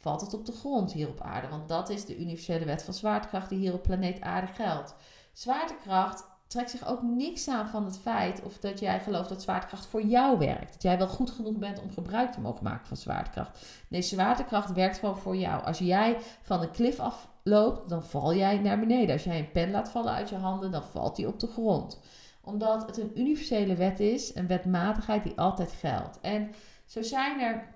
valt 0.05 0.21
het 0.21 0.35
op 0.35 0.47
de 0.47 0.53
grond 0.53 0.93
hier 0.93 1.09
op 1.09 1.21
aarde. 1.21 1.49
Want 1.49 1.69
dat 1.69 1.89
is 1.89 2.05
de 2.05 2.19
universele 2.19 2.65
wet 2.65 2.83
van 2.83 2.95
zwaartekracht 2.95 3.49
die 3.49 3.59
hier 3.59 3.73
op 3.73 3.83
planeet 3.83 4.21
aarde 4.21 4.47
geldt. 4.47 4.95
Zwaartekracht 5.33 6.25
trekt 6.47 6.71
zich 6.71 6.87
ook 6.87 7.03
niks 7.03 7.49
aan 7.49 7.69
van 7.69 7.85
het 7.85 7.99
feit 7.99 8.43
of 8.43 8.59
dat 8.59 8.81
jij 8.81 9.01
gelooft 9.01 9.29
dat 9.29 9.43
zwaartekracht 9.43 9.87
voor 9.87 10.03
jou 10.03 10.39
werkt. 10.39 10.73
Dat 10.73 10.83
jij 10.83 10.99
wel 10.99 11.09
goed 11.09 11.31
genoeg 11.31 11.59
bent 11.59 11.83
om 11.83 11.91
gebruik 11.91 12.33
te 12.33 12.41
mogen 12.41 12.65
maken 12.65 12.87
van 12.87 12.97
zwaartekracht. 12.97 13.67
Nee, 13.89 14.03
zwaartekracht 14.03 14.73
werkt 14.73 14.99
gewoon 14.99 15.19
voor 15.19 15.37
jou. 15.37 15.65
Als 15.65 15.79
jij 15.79 16.17
van 16.43 16.63
een 16.63 16.71
klif 16.71 17.01
afloopt, 17.01 17.89
dan 17.89 18.05
val 18.05 18.35
jij 18.35 18.59
naar 18.59 18.79
beneden. 18.79 19.13
Als 19.13 19.25
jij 19.25 19.39
een 19.39 19.53
pen 19.53 19.71
laat 19.71 19.89
vallen 19.89 20.13
uit 20.13 20.29
je 20.29 20.37
handen, 20.37 20.71
dan 20.71 20.85
valt 20.85 21.17
die 21.17 21.27
op 21.27 21.41
de 21.41 21.47
grond. 21.47 22.01
Omdat 22.43 22.87
het 22.87 22.97
een 22.97 23.21
universele 23.21 23.75
wet 23.75 24.01
is, 24.01 24.35
een 24.35 24.47
wetmatigheid 24.47 25.23
die 25.23 25.39
altijd 25.39 25.73
geldt. 25.73 26.21
En 26.21 26.55
zo 26.87 27.03
zijn 27.03 27.41
er 27.41 27.75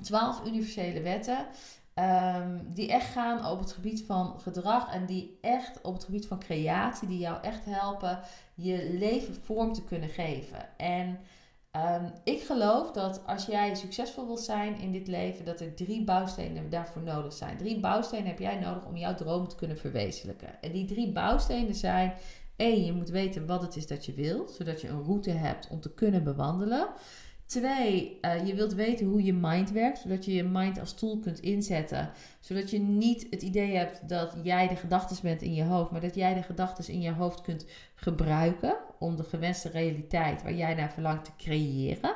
twaalf 0.00 0.46
universele 0.46 1.00
wetten. 1.00 1.46
Um, 1.94 2.72
die 2.74 2.90
echt 2.90 3.12
gaan 3.12 3.46
op 3.46 3.58
het 3.58 3.72
gebied 3.72 4.04
van 4.06 4.40
gedrag 4.40 4.92
en 4.92 5.06
die 5.06 5.38
echt 5.40 5.80
op 5.80 5.94
het 5.94 6.04
gebied 6.04 6.26
van 6.26 6.38
creatie, 6.38 7.08
die 7.08 7.18
jou 7.18 7.42
echt 7.42 7.64
helpen 7.64 8.20
je 8.54 8.96
leven 8.98 9.34
vorm 9.34 9.72
te 9.72 9.84
kunnen 9.84 10.08
geven. 10.08 10.78
En 10.78 11.18
um, 11.76 12.12
ik 12.24 12.42
geloof 12.42 12.90
dat 12.90 13.26
als 13.26 13.46
jij 13.46 13.74
succesvol 13.74 14.26
wilt 14.26 14.40
zijn 14.40 14.78
in 14.78 14.92
dit 14.92 15.06
leven, 15.06 15.44
dat 15.44 15.60
er 15.60 15.74
drie 15.74 16.04
bouwstenen 16.04 16.70
daarvoor 16.70 17.02
nodig 17.02 17.32
zijn. 17.32 17.56
Drie 17.56 17.80
bouwstenen 17.80 18.26
heb 18.26 18.38
jij 18.38 18.58
nodig 18.58 18.86
om 18.86 18.96
jouw 18.96 19.14
droom 19.14 19.48
te 19.48 19.56
kunnen 19.56 19.78
verwezenlijken. 19.78 20.62
En 20.62 20.72
die 20.72 20.84
drie 20.84 21.12
bouwstenen 21.12 21.74
zijn: 21.74 22.12
één, 22.56 22.84
je 22.84 22.92
moet 22.92 23.08
weten 23.08 23.46
wat 23.46 23.62
het 23.62 23.76
is 23.76 23.86
dat 23.86 24.04
je 24.04 24.12
wilt, 24.12 24.50
zodat 24.50 24.80
je 24.80 24.88
een 24.88 25.04
route 25.04 25.30
hebt 25.30 25.68
om 25.68 25.80
te 25.80 25.94
kunnen 25.94 26.24
bewandelen. 26.24 26.88
Twee, 27.52 28.18
uh, 28.22 28.46
je 28.46 28.54
wilt 28.54 28.74
weten 28.74 29.06
hoe 29.06 29.22
je 29.22 29.32
mind 29.32 29.70
werkt, 29.70 29.98
zodat 29.98 30.24
je 30.24 30.34
je 30.34 30.44
mind 30.44 30.80
als 30.80 30.94
tool 30.94 31.18
kunt 31.18 31.40
inzetten. 31.40 32.10
Zodat 32.40 32.70
je 32.70 32.78
niet 32.78 33.26
het 33.30 33.42
idee 33.42 33.76
hebt 33.76 34.08
dat 34.08 34.36
jij 34.42 34.68
de 34.68 34.76
gedachten 34.76 35.16
bent 35.22 35.42
in 35.42 35.54
je 35.54 35.62
hoofd, 35.62 35.90
maar 35.90 36.00
dat 36.00 36.14
jij 36.14 36.34
de 36.34 36.42
gedachten 36.42 36.94
in 36.94 37.00
je 37.00 37.12
hoofd 37.12 37.40
kunt 37.40 37.66
gebruiken 37.94 38.76
om 38.98 39.16
de 39.16 39.22
gewenste 39.22 39.68
realiteit 39.68 40.42
waar 40.42 40.54
jij 40.54 40.74
naar 40.74 40.92
verlangt 40.92 41.24
te 41.24 41.30
creëren. 41.36 42.14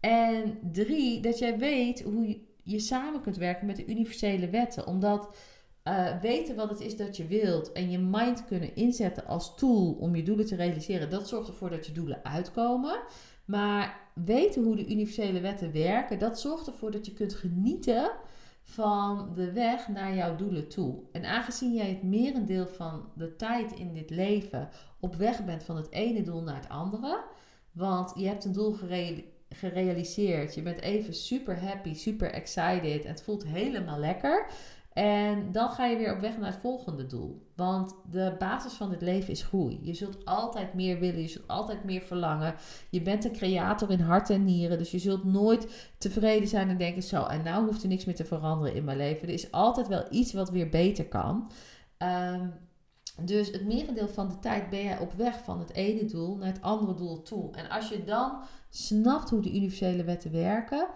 En 0.00 0.58
drie, 0.72 1.20
dat 1.20 1.38
jij 1.38 1.58
weet 1.58 2.02
hoe 2.02 2.40
je 2.62 2.78
samen 2.78 3.20
kunt 3.20 3.36
werken 3.36 3.66
met 3.66 3.76
de 3.76 3.86
universele 3.86 4.48
wetten. 4.48 4.86
Omdat 4.86 5.36
uh, 5.84 6.20
weten 6.20 6.56
wat 6.56 6.70
het 6.70 6.80
is 6.80 6.96
dat 6.96 7.16
je 7.16 7.26
wilt 7.26 7.72
en 7.72 7.90
je 7.90 7.98
mind 7.98 8.44
kunnen 8.44 8.76
inzetten 8.76 9.26
als 9.26 9.56
tool 9.56 9.92
om 9.92 10.16
je 10.16 10.22
doelen 10.22 10.46
te 10.46 10.56
realiseren, 10.56 11.10
dat 11.10 11.28
zorgt 11.28 11.48
ervoor 11.48 11.70
dat 11.70 11.86
je 11.86 11.92
doelen 11.92 12.24
uitkomen. 12.24 13.00
Maar 13.44 14.00
weten 14.14 14.62
hoe 14.62 14.76
de 14.76 14.90
universele 14.90 15.40
wetten 15.40 15.72
werken, 15.72 16.18
dat 16.18 16.40
zorgt 16.40 16.66
ervoor 16.66 16.90
dat 16.90 17.06
je 17.06 17.12
kunt 17.12 17.34
genieten 17.34 18.10
van 18.62 19.32
de 19.34 19.52
weg 19.52 19.88
naar 19.88 20.14
jouw 20.14 20.36
doelen 20.36 20.68
toe. 20.68 21.02
En 21.12 21.24
aangezien 21.24 21.74
jij 21.74 21.88
het 21.88 22.02
merendeel 22.02 22.66
van 22.66 23.08
de 23.14 23.36
tijd 23.36 23.72
in 23.72 23.92
dit 23.92 24.10
leven 24.10 24.68
op 25.00 25.14
weg 25.14 25.44
bent 25.44 25.64
van 25.64 25.76
het 25.76 25.90
ene 25.90 26.22
doel 26.22 26.42
naar 26.42 26.56
het 26.56 26.68
andere, 26.68 27.24
want 27.72 28.12
je 28.16 28.26
hebt 28.26 28.44
een 28.44 28.52
doel 28.52 28.76
gerealiseerd, 29.48 30.54
je 30.54 30.62
bent 30.62 30.80
even 30.80 31.14
super 31.14 31.60
happy, 31.60 31.94
super 31.94 32.30
excited 32.30 33.04
en 33.04 33.10
het 33.10 33.22
voelt 33.22 33.44
helemaal 33.44 33.98
lekker. 33.98 34.46
En 34.92 35.52
dan 35.52 35.70
ga 35.70 35.86
je 35.86 35.96
weer 35.96 36.14
op 36.14 36.20
weg 36.20 36.38
naar 36.38 36.50
het 36.50 36.60
volgende 36.60 37.06
doel. 37.06 37.46
Want 37.56 37.94
de 38.10 38.34
basis 38.38 38.72
van 38.72 38.90
het 38.90 39.02
leven 39.02 39.30
is 39.30 39.42
groei. 39.42 39.78
Je 39.82 39.94
zult 39.94 40.24
altijd 40.24 40.74
meer 40.74 40.98
willen, 40.98 41.20
je 41.20 41.28
zult 41.28 41.48
altijd 41.48 41.84
meer 41.84 42.02
verlangen. 42.02 42.54
Je 42.90 43.02
bent 43.02 43.24
een 43.24 43.32
creator 43.32 43.90
in 43.90 44.00
hart 44.00 44.30
en 44.30 44.44
nieren. 44.44 44.78
Dus 44.78 44.90
je 44.90 44.98
zult 44.98 45.24
nooit 45.24 45.90
tevreden 45.98 46.48
zijn 46.48 46.68
en 46.68 46.78
denken: 46.78 47.02
zo, 47.02 47.24
en 47.24 47.42
nou 47.42 47.64
hoeft 47.66 47.82
er 47.82 47.88
niks 47.88 48.04
meer 48.04 48.14
te 48.14 48.24
veranderen 48.24 48.74
in 48.74 48.84
mijn 48.84 48.96
leven. 48.96 49.28
Er 49.28 49.34
is 49.34 49.52
altijd 49.52 49.88
wel 49.88 50.04
iets 50.10 50.32
wat 50.32 50.50
weer 50.50 50.68
beter 50.68 51.08
kan. 51.08 51.50
Ehm, 51.96 52.48
dus 53.20 53.50
het 53.50 53.66
merendeel 53.66 54.08
van 54.08 54.28
de 54.28 54.38
tijd 54.38 54.70
ben 54.70 54.80
je 54.80 55.00
op 55.00 55.12
weg 55.12 55.44
van 55.44 55.58
het 55.58 55.72
ene 55.72 56.04
doel 56.04 56.36
naar 56.36 56.52
het 56.52 56.62
andere 56.62 56.94
doel 56.94 57.22
toe. 57.22 57.50
En 57.52 57.68
als 57.68 57.88
je 57.88 58.04
dan 58.04 58.38
snapt 58.70 59.30
hoe 59.30 59.40
de 59.40 59.54
universele 59.54 60.04
wetten 60.04 60.32
werken, 60.32 60.86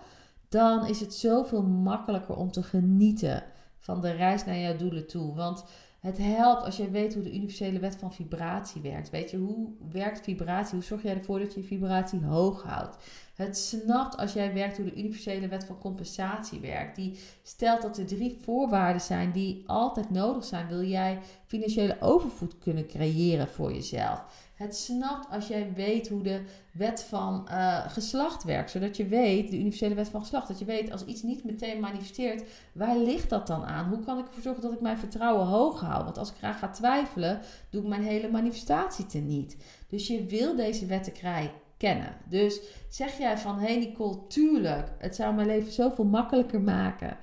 dan 0.49 0.87
is 0.87 1.01
het 1.01 1.15
zoveel 1.15 1.63
makkelijker 1.63 2.37
om 2.37 2.51
te 2.51 2.63
genieten 2.63 3.45
van 3.87 4.01
de 4.01 4.11
reis 4.11 4.44
naar 4.44 4.59
jouw 4.59 4.77
doelen 4.77 5.07
toe. 5.07 5.35
Want 5.35 5.64
het 6.01 6.18
helpt 6.18 6.62
als 6.62 6.77
je 6.77 6.90
weet 6.90 7.14
hoe 7.14 7.22
de 7.22 7.35
universele 7.35 7.79
wet 7.79 7.96
van 7.96 8.12
vibratie 8.12 8.83
werkt. 8.83 9.11
Weet 9.11 9.31
je, 9.31 9.37
hoe 9.37 9.68
werkt 9.92 10.20
vibratie? 10.20 10.75
Hoe 10.75 10.85
zorg 10.85 11.03
jij 11.03 11.16
ervoor 11.16 11.38
dat 11.38 11.55
je 11.55 11.62
vibratie 11.62 12.25
hoog 12.25 12.62
houdt? 12.62 12.96
Het 13.35 13.59
snapt 13.59 14.16
als 14.16 14.33
jij 14.33 14.55
werkt 14.55 14.77
hoe 14.77 14.87
de 14.87 14.99
universele 14.99 15.49
wet 15.49 15.64
van 15.64 15.79
compensatie 15.79 16.61
werkt. 16.61 16.96
Die 16.96 17.18
stelt 17.42 17.83
dat 17.83 17.99
er 17.99 18.07
drie 18.07 18.38
voorwaarden 18.42 19.03
zijn 19.03 19.33
die 19.33 19.62
altijd 19.66 20.11
nodig 20.11 20.44
zijn. 20.44 20.68
Wil 20.68 20.83
jij 20.83 21.18
financiële 21.46 21.96
overvloed 22.01 22.59
kunnen 22.59 22.87
creëren 22.87 23.49
voor 23.49 23.72
jezelf? 23.72 24.25
Het 24.57 24.77
snapt 24.77 25.31
als 25.31 25.49
jij 25.49 25.73
weet 25.75 26.09
hoe 26.09 26.23
de 26.23 26.42
wet 26.73 27.03
van 27.03 27.49
uh, 27.51 27.90
geslacht 27.90 28.45
werkt. 28.45 28.71
Zodat 28.71 28.97
je 28.97 29.07
weet, 29.07 29.51
de 29.51 29.59
universele 29.59 29.95
wet 29.95 30.09
van 30.09 30.21
geslacht, 30.21 30.49
dat 30.49 30.59
je 30.59 30.64
weet 30.64 30.92
als 30.92 31.05
iets 31.05 31.23
niet 31.23 31.45
meteen 31.45 31.81
manifesteert, 31.81 32.45
waar 32.73 32.97
ligt 32.97 33.31
dat 33.31 33.47
dan 33.47 33.64
aan? 33.64 33.88
Hoe 33.88 34.05
kan 34.05 34.19
ik 34.19 34.27
ervoor 34.27 34.42
zorgen 34.42 34.62
dat 34.62 34.73
ik 34.73 34.81
mijn 34.81 34.99
vertrouwen 34.99 35.47
hoog 35.47 35.81
hou? 35.81 36.05
Want 36.05 36.19
als 36.19 36.31
ik 36.31 36.37
graag 36.37 36.59
ga 36.59 36.69
twijfelen, 36.69 37.40
doe 37.71 37.83
ik 37.83 37.88
mijn 37.88 38.03
hele 38.03 38.31
manifestatie 38.31 39.07
teniet. 39.07 39.57
Dus 39.88 40.07
je 40.07 40.25
wil 40.25 40.57
deze 40.57 40.87
wetten 40.87 41.12
krijgen 41.12 41.51
kennen. 41.77 42.16
Dus 42.29 42.61
zeg 42.88 43.19
jij 43.19 43.38
van, 43.38 43.59
hey 43.59 43.77
Nicole, 43.77 44.27
tuurlijk, 44.29 44.92
het 44.99 45.14
zou 45.14 45.35
mijn 45.35 45.47
leven 45.47 45.73
zoveel 45.73 46.05
makkelijker 46.05 46.61
maken 46.61 47.16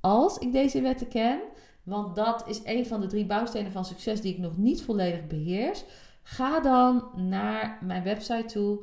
als 0.00 0.38
ik 0.38 0.52
deze 0.52 0.80
wetten 0.80 1.08
ken. 1.08 1.40
Want 1.82 2.16
dat 2.16 2.48
is 2.48 2.60
een 2.64 2.86
van 2.86 3.00
de 3.00 3.06
drie 3.06 3.26
bouwstenen 3.26 3.72
van 3.72 3.84
succes 3.84 4.20
die 4.20 4.32
ik 4.32 4.38
nog 4.38 4.56
niet 4.56 4.82
volledig 4.82 5.26
beheers. 5.26 5.84
Ga 6.22 6.60
dan 6.60 7.10
naar 7.14 7.78
mijn 7.80 8.02
website 8.02 8.44
toe, 8.44 8.80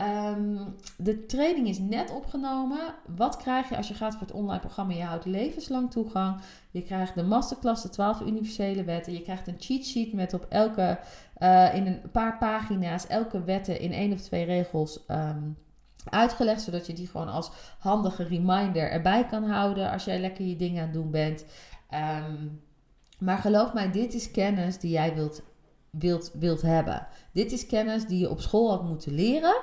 Ehm, 0.00 0.56
de 0.96 1.26
training 1.26 1.68
is 1.68 1.78
net 1.78 2.10
opgenomen. 2.10 2.94
Wat 3.16 3.36
krijg 3.36 3.68
je 3.68 3.76
als 3.76 3.88
je 3.88 3.94
gaat 3.94 4.12
voor 4.12 4.26
het 4.26 4.36
online 4.36 4.60
programma? 4.60 4.94
Je 4.94 5.02
houdt 5.02 5.24
levenslang 5.24 5.90
toegang. 5.90 6.40
Je 6.70 6.82
krijgt 6.82 7.14
de 7.14 7.22
masterclass, 7.22 7.82
de 7.82 7.88
12 7.88 8.20
universele 8.20 8.84
wetten. 8.84 9.12
Je 9.12 9.22
krijgt 9.22 9.46
een 9.46 9.56
cheat 9.58 9.84
sheet 9.84 10.12
met 10.12 10.34
op 10.34 10.46
elke, 10.48 10.98
uh, 11.38 11.74
in 11.74 11.86
een 11.86 12.00
paar 12.12 12.38
pagina's, 12.38 13.06
elke 13.06 13.44
wetten 13.44 13.80
in 13.80 13.92
één 13.92 14.12
of 14.12 14.20
twee 14.20 14.44
regels 14.44 15.06
ehm, 15.06 15.42
uitgelegd. 16.04 16.62
Zodat 16.62 16.86
je 16.86 16.92
die 16.92 17.08
gewoon 17.08 17.28
als 17.28 17.50
handige 17.78 18.24
reminder 18.24 18.90
erbij 18.90 19.26
kan 19.26 19.44
houden 19.44 19.90
als 19.90 20.04
jij 20.04 20.20
lekker 20.20 20.44
je 20.44 20.56
dingen 20.56 20.80
aan 20.80 20.88
het 20.88 20.94
doen 20.94 21.10
bent. 21.10 21.44
Ehm, 21.90 22.46
maar 23.18 23.38
geloof 23.38 23.72
mij, 23.72 23.90
dit 23.90 24.14
is 24.14 24.30
kennis 24.30 24.78
die 24.78 24.90
jij 24.90 25.14
wilt, 25.14 25.42
wilt, 25.90 26.32
wilt 26.34 26.62
hebben. 26.62 27.06
Dit 27.32 27.52
is 27.52 27.66
kennis 27.66 28.06
die 28.06 28.18
je 28.18 28.30
op 28.30 28.40
school 28.40 28.70
had 28.70 28.84
moeten 28.84 29.12
leren. 29.12 29.60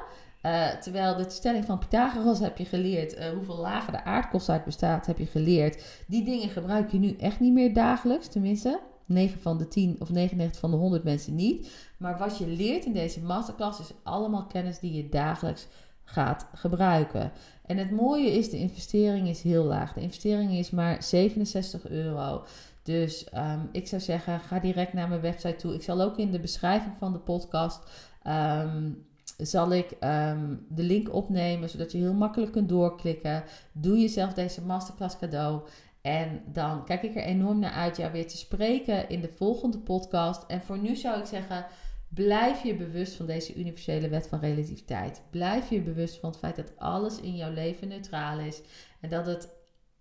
Uh, 0.47 0.67
terwijl 0.67 1.15
de 1.15 1.29
stelling 1.29 1.65
van 1.65 1.79
Pythagoras 1.79 2.39
heb 2.39 2.57
je 2.57 2.65
geleerd, 2.65 3.17
uh, 3.17 3.29
hoeveel 3.29 3.57
lagen 3.57 3.93
de 3.93 4.03
aardkorst 4.03 4.49
uit 4.49 4.65
bestaat, 4.65 5.05
heb 5.05 5.17
je 5.17 5.25
geleerd. 5.25 5.83
Die 6.07 6.23
dingen 6.23 6.49
gebruik 6.49 6.91
je 6.91 6.99
nu 6.99 7.15
echt 7.19 7.39
niet 7.39 7.53
meer 7.53 7.73
dagelijks, 7.73 8.27
tenminste. 8.27 8.79
9 9.05 9.39
van 9.39 9.57
de 9.57 9.67
10 9.67 9.95
of 9.99 10.09
99 10.09 10.59
van 10.59 10.71
de 10.71 10.77
100 10.77 11.03
mensen 11.03 11.35
niet. 11.35 11.71
Maar 11.97 12.17
wat 12.17 12.37
je 12.37 12.47
leert 12.47 12.85
in 12.85 12.93
deze 12.93 13.21
masterclass 13.21 13.79
is 13.79 13.91
allemaal 14.03 14.45
kennis 14.45 14.79
die 14.79 14.93
je 14.93 15.09
dagelijks 15.09 15.67
gaat 16.03 16.47
gebruiken. 16.53 17.31
En 17.65 17.77
het 17.77 17.91
mooie 17.91 18.31
is, 18.31 18.49
de 18.49 18.57
investering 18.57 19.27
is 19.27 19.41
heel 19.41 19.63
laag. 19.63 19.93
De 19.93 20.01
investering 20.01 20.51
is 20.51 20.69
maar 20.69 21.03
67 21.03 21.89
euro. 21.89 22.43
Dus 22.83 23.27
um, 23.35 23.69
ik 23.71 23.87
zou 23.87 24.01
zeggen, 24.01 24.39
ga 24.39 24.59
direct 24.59 24.93
naar 24.93 25.09
mijn 25.09 25.21
website 25.21 25.55
toe. 25.55 25.73
Ik 25.73 25.83
zal 25.83 26.01
ook 26.01 26.17
in 26.17 26.31
de 26.31 26.39
beschrijving 26.39 26.93
van 26.97 27.13
de 27.13 27.19
podcast 27.19 27.79
um, 28.27 29.05
zal 29.37 29.71
ik 29.71 29.91
ehm, 29.91 30.55
de 30.69 30.83
link 30.83 31.13
opnemen, 31.13 31.69
zodat 31.69 31.91
je 31.91 31.97
heel 31.97 32.13
makkelijk 32.13 32.51
kunt 32.51 32.69
doorklikken. 32.69 33.43
Doe 33.71 33.99
jezelf 33.99 34.33
deze 34.33 34.65
masterclass 34.65 35.17
cadeau. 35.17 35.61
En 36.01 36.41
dan 36.45 36.85
kijk 36.85 37.03
ik 37.03 37.15
er 37.15 37.23
enorm 37.23 37.59
naar 37.59 37.71
uit 37.71 37.97
jou 37.97 38.11
weer 38.11 38.27
te 38.27 38.37
spreken 38.37 39.09
in 39.09 39.21
de 39.21 39.31
volgende 39.35 39.79
podcast. 39.79 40.43
En 40.47 40.61
voor 40.61 40.77
nu 40.77 40.95
zou 40.95 41.19
ik 41.19 41.25
zeggen, 41.25 41.65
blijf 42.09 42.63
je 42.63 42.75
bewust 42.75 43.13
van 43.13 43.25
deze 43.25 43.55
universele 43.55 44.09
wet 44.09 44.27
van 44.27 44.39
relativiteit. 44.39 45.21
Blijf 45.29 45.69
je 45.69 45.81
bewust 45.81 46.19
van 46.19 46.29
het 46.29 46.39
feit 46.39 46.55
dat 46.55 46.77
alles 46.77 47.19
in 47.19 47.35
jouw 47.35 47.51
leven 47.51 47.87
neutraal 47.87 48.39
is. 48.39 48.61
En 49.01 49.09
dat 49.09 49.25
het 49.25 49.49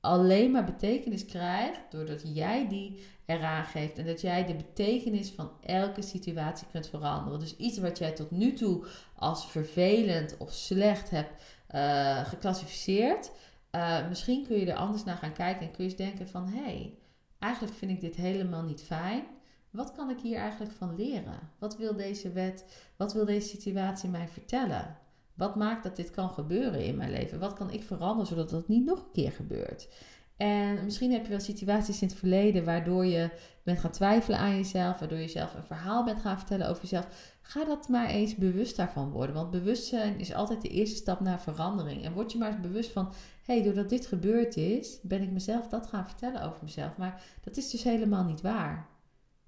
alleen 0.06 0.50
maar 0.50 0.64
betekenis 0.64 1.24
krijgt 1.24 1.80
doordat 1.90 2.34
jij 2.34 2.68
die 2.68 3.04
eraan 3.26 3.64
geeft. 3.64 3.98
En 3.98 4.06
dat 4.06 4.20
jij 4.20 4.46
de 4.46 4.54
betekenis 4.54 5.30
van 5.30 5.50
elke 5.60 6.02
situatie 6.02 6.66
kunt 6.72 6.88
veranderen. 6.88 7.40
Dus 7.40 7.56
iets 7.56 7.78
wat 7.78 7.98
jij 7.98 8.12
tot 8.12 8.30
nu 8.30 8.52
toe 8.52 8.86
als 9.16 9.50
vervelend 9.50 10.36
of 10.36 10.52
slecht 10.52 11.10
hebt 11.10 11.42
uh, 11.74 12.26
geclassificeerd. 12.26 13.30
Uh, 13.72 14.08
misschien 14.08 14.46
kun 14.46 14.58
je 14.58 14.70
er 14.70 14.76
anders 14.76 15.04
naar 15.04 15.16
gaan 15.16 15.32
kijken 15.32 15.66
en 15.66 15.72
kun 15.72 15.84
je 15.84 15.90
eens 15.90 15.98
denken 15.98 16.28
van... 16.28 16.48
hé, 16.48 16.62
hey, 16.62 16.98
eigenlijk 17.38 17.74
vind 17.74 17.90
ik 17.90 18.00
dit 18.00 18.16
helemaal 18.16 18.62
niet 18.62 18.82
fijn. 18.82 19.24
Wat 19.70 19.92
kan 19.92 20.10
ik 20.10 20.20
hier 20.20 20.38
eigenlijk 20.38 20.72
van 20.72 20.96
leren? 20.96 21.50
Wat 21.58 21.76
wil 21.76 21.96
deze 21.96 22.32
wet, 22.32 22.64
wat 22.96 23.12
wil 23.12 23.24
deze 23.24 23.48
situatie 23.48 24.08
mij 24.08 24.28
vertellen? 24.28 24.96
Wat 25.36 25.56
maakt 25.56 25.82
dat 25.82 25.96
dit 25.96 26.10
kan 26.10 26.30
gebeuren 26.30 26.84
in 26.84 26.96
mijn 26.96 27.10
leven? 27.10 27.38
Wat 27.38 27.52
kan 27.52 27.70
ik 27.70 27.82
veranderen 27.82 28.26
zodat 28.26 28.50
dat 28.50 28.68
niet 28.68 28.84
nog 28.84 28.98
een 28.98 29.12
keer 29.12 29.32
gebeurt? 29.32 29.88
En 30.36 30.84
misschien 30.84 31.12
heb 31.12 31.22
je 31.22 31.30
wel 31.30 31.40
situaties 31.40 32.02
in 32.02 32.08
het 32.08 32.16
verleden 32.16 32.64
waardoor 32.64 33.06
je 33.06 33.30
bent 33.62 33.78
gaan 33.78 33.90
twijfelen 33.90 34.38
aan 34.38 34.56
jezelf, 34.56 34.98
waardoor 34.98 35.18
je 35.18 35.28
zelf 35.28 35.54
een 35.54 35.62
verhaal 35.62 36.04
bent 36.04 36.20
gaan 36.20 36.38
vertellen 36.38 36.68
over 36.68 36.82
jezelf. 36.82 37.36
Ga 37.42 37.64
dat 37.64 37.88
maar 37.88 38.08
eens 38.08 38.34
bewust 38.34 38.76
daarvan 38.76 39.10
worden. 39.10 39.34
Want 39.34 39.50
bewustzijn 39.50 40.18
is 40.18 40.34
altijd 40.34 40.62
de 40.62 40.68
eerste 40.68 40.96
stap 40.96 41.20
naar 41.20 41.40
verandering. 41.40 42.04
En 42.04 42.12
word 42.12 42.32
je 42.32 42.38
maar 42.38 42.52
eens 42.52 42.60
bewust 42.60 42.90
van: 42.90 43.12
hé, 43.42 43.54
hey, 43.54 43.62
doordat 43.62 43.88
dit 43.88 44.06
gebeurd 44.06 44.56
is, 44.56 44.98
ben 45.02 45.22
ik 45.22 45.30
mezelf 45.30 45.68
dat 45.68 45.86
gaan 45.86 46.06
vertellen 46.06 46.42
over 46.42 46.58
mezelf. 46.62 46.96
Maar 46.96 47.22
dat 47.40 47.56
is 47.56 47.70
dus 47.70 47.82
helemaal 47.82 48.24
niet 48.24 48.40
waar. 48.40 48.88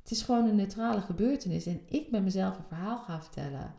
Het 0.02 0.10
is 0.10 0.22
gewoon 0.22 0.48
een 0.48 0.56
neutrale 0.56 1.00
gebeurtenis 1.00 1.66
en 1.66 1.80
ik 1.88 2.10
ben 2.10 2.24
mezelf 2.24 2.58
een 2.58 2.64
verhaal 2.64 2.98
gaan 2.98 3.22
vertellen. 3.22 3.74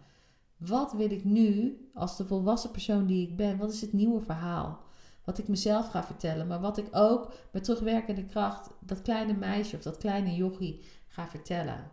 Wat 0.60 0.92
wil 0.92 1.12
ik 1.12 1.24
nu, 1.24 1.78
als 1.94 2.18
de 2.18 2.26
volwassen 2.26 2.72
persoon 2.72 3.06
die 3.06 3.28
ik 3.28 3.36
ben, 3.36 3.58
wat 3.58 3.74
is 3.74 3.82
het 3.82 3.94
nieuwe 3.94 4.22
verhaal? 4.22 4.80
Wat 5.24 5.38
ik 5.38 5.48
mezelf 5.48 5.90
ga 5.90 6.04
vertellen, 6.04 6.48
maar 6.48 6.62
wat 6.62 6.78
ik 6.78 6.88
ook 6.92 7.34
met 7.52 7.64
terugwerkende 7.64 8.26
kracht 8.26 8.70
dat 8.80 9.02
kleine 9.02 9.34
meisje 9.34 9.76
of 9.76 9.82
dat 9.82 9.98
kleine 9.98 10.36
jochie 10.36 10.84
ga 11.08 11.28
vertellen. 11.28 11.92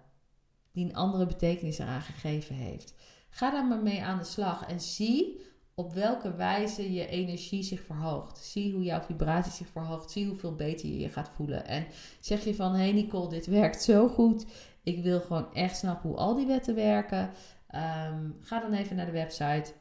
Die 0.72 0.84
een 0.84 0.96
andere 0.96 1.26
betekenis 1.26 1.78
eraan 1.78 2.02
gegeven 2.02 2.54
heeft. 2.54 2.94
Ga 3.28 3.50
daar 3.50 3.66
maar 3.66 3.82
mee 3.82 4.02
aan 4.02 4.18
de 4.18 4.24
slag 4.24 4.66
en 4.66 4.80
zie 4.80 5.40
op 5.74 5.92
welke 5.94 6.34
wijze 6.34 6.92
je 6.92 7.06
energie 7.06 7.62
zich 7.62 7.80
verhoogt. 7.80 8.38
Zie 8.38 8.72
hoe 8.72 8.82
jouw 8.82 9.00
vibratie 9.00 9.52
zich 9.52 9.68
verhoogt. 9.68 10.10
Zie 10.10 10.26
hoeveel 10.26 10.54
beter 10.54 10.88
je 10.88 10.98
je 10.98 11.08
gaat 11.08 11.28
voelen. 11.28 11.66
En 11.66 11.86
zeg 12.20 12.44
je 12.44 12.54
van, 12.54 12.72
hé 12.72 12.82
hey 12.82 12.92
Nicole, 12.92 13.28
dit 13.28 13.46
werkt 13.46 13.82
zo 13.82 14.08
goed. 14.08 14.46
Ik 14.82 15.02
wil 15.02 15.20
gewoon 15.20 15.54
echt 15.54 15.76
snappen 15.76 16.08
hoe 16.08 16.18
al 16.18 16.34
die 16.34 16.46
wetten 16.46 16.74
werken. 16.74 17.30
Ehm, 17.68 18.30
ga 18.40 18.60
dan 18.60 18.72
even 18.72 18.96
naar 18.96 19.06
de 19.06 19.12
website. 19.12 19.72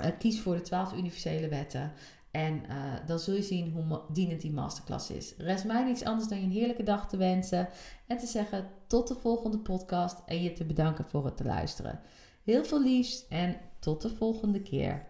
Uh, 0.00 0.06
kies 0.18 0.40
voor 0.40 0.54
de 0.54 0.60
12 0.60 0.92
universele 0.92 1.48
wetten. 1.48 1.92
En 2.30 2.62
uh, 2.68 2.94
dan 3.06 3.18
zul 3.18 3.34
je 3.34 3.42
zien 3.42 3.72
hoe 3.72 4.00
dienend 4.12 4.40
die 4.40 4.52
masterclass 4.52 5.10
is. 5.10 5.34
Rest 5.38 5.64
mij 5.64 5.84
niets 5.84 6.04
anders 6.04 6.28
dan 6.28 6.38
je 6.38 6.44
een 6.44 6.50
heerlijke 6.50 6.82
dag 6.82 7.08
te 7.08 7.16
wensen. 7.16 7.68
En 8.06 8.18
te 8.18 8.26
zeggen 8.26 8.70
tot 8.86 9.08
de 9.08 9.14
volgende 9.14 9.58
podcast. 9.58 10.22
En 10.26 10.42
je 10.42 10.52
te 10.52 10.64
bedanken 10.64 11.04
voor 11.04 11.24
het 11.24 11.36
te 11.36 11.44
luisteren. 11.44 12.00
Heel 12.44 12.64
veel 12.64 12.82
liefs 12.82 13.28
en 13.28 13.56
tot 13.78 14.02
de 14.02 14.10
volgende 14.10 14.62
keer. 14.62 15.06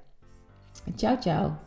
Ciao, 0.96 1.20
ciao. 1.20 1.58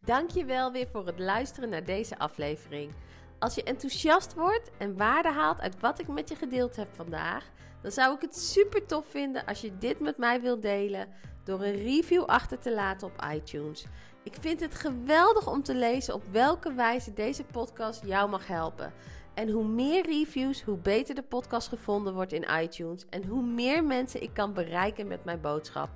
Dankjewel 0.00 0.72
weer 0.72 0.88
voor 0.92 1.06
het 1.06 1.18
luisteren 1.18 1.68
naar 1.68 1.84
deze 1.84 2.18
aflevering. 2.18 2.92
Als 3.38 3.54
je 3.54 3.62
enthousiast 3.62 4.34
wordt 4.34 4.70
en 4.78 4.96
waarde 4.96 5.32
haalt 5.32 5.60
uit 5.60 5.80
wat 5.80 5.98
ik 5.98 6.08
met 6.08 6.28
je 6.28 6.34
gedeeld 6.34 6.76
heb 6.76 6.88
vandaag, 6.94 7.50
dan 7.82 7.90
zou 7.90 8.14
ik 8.14 8.20
het 8.20 8.36
super 8.36 8.86
tof 8.86 9.06
vinden 9.06 9.46
als 9.46 9.60
je 9.60 9.78
dit 9.78 10.00
met 10.00 10.16
mij 10.18 10.40
wilt 10.40 10.62
delen 10.62 11.08
door 11.44 11.62
een 11.62 11.82
review 11.82 12.24
achter 12.24 12.58
te 12.58 12.74
laten 12.74 13.06
op 13.06 13.26
iTunes. 13.34 13.84
Ik 14.22 14.36
vind 14.40 14.60
het 14.60 14.74
geweldig 14.74 15.48
om 15.48 15.62
te 15.62 15.74
lezen 15.74 16.14
op 16.14 16.22
welke 16.30 16.72
wijze 16.72 17.12
deze 17.12 17.44
podcast 17.44 18.04
jou 18.04 18.30
mag 18.30 18.46
helpen. 18.46 18.92
En 19.34 19.50
hoe 19.50 19.64
meer 19.64 20.06
reviews, 20.06 20.62
hoe 20.62 20.76
beter 20.76 21.14
de 21.14 21.22
podcast 21.22 21.68
gevonden 21.68 22.14
wordt 22.14 22.32
in 22.32 22.46
iTunes 22.62 23.06
en 23.10 23.24
hoe 23.26 23.42
meer 23.42 23.84
mensen 23.84 24.22
ik 24.22 24.34
kan 24.34 24.52
bereiken 24.52 25.06
met 25.06 25.24
mijn 25.24 25.40
boodschap. 25.40 25.88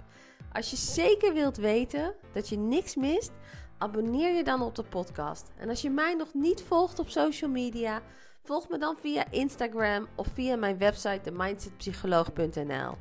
Als 0.52 0.70
je 0.70 0.76
zeker 0.76 1.32
wilt 1.32 1.56
weten 1.56 2.14
dat 2.32 2.48
je 2.48 2.56
niks 2.56 2.96
mist, 2.96 3.32
abonneer 3.78 4.34
je 4.34 4.44
dan 4.44 4.62
op 4.62 4.74
de 4.74 4.82
podcast. 4.82 5.52
En 5.56 5.68
als 5.68 5.82
je 5.82 5.90
mij 5.90 6.14
nog 6.14 6.34
niet 6.34 6.62
volgt 6.62 6.98
op 6.98 7.08
social 7.08 7.50
media, 7.50 8.02
volg 8.44 8.68
me 8.68 8.78
dan 8.78 8.96
via 8.96 9.30
Instagram 9.30 10.08
of 10.14 10.26
via 10.26 10.56
mijn 10.56 10.78
website 10.78 11.20
themindsetpsycholoog.nl. 11.22 12.94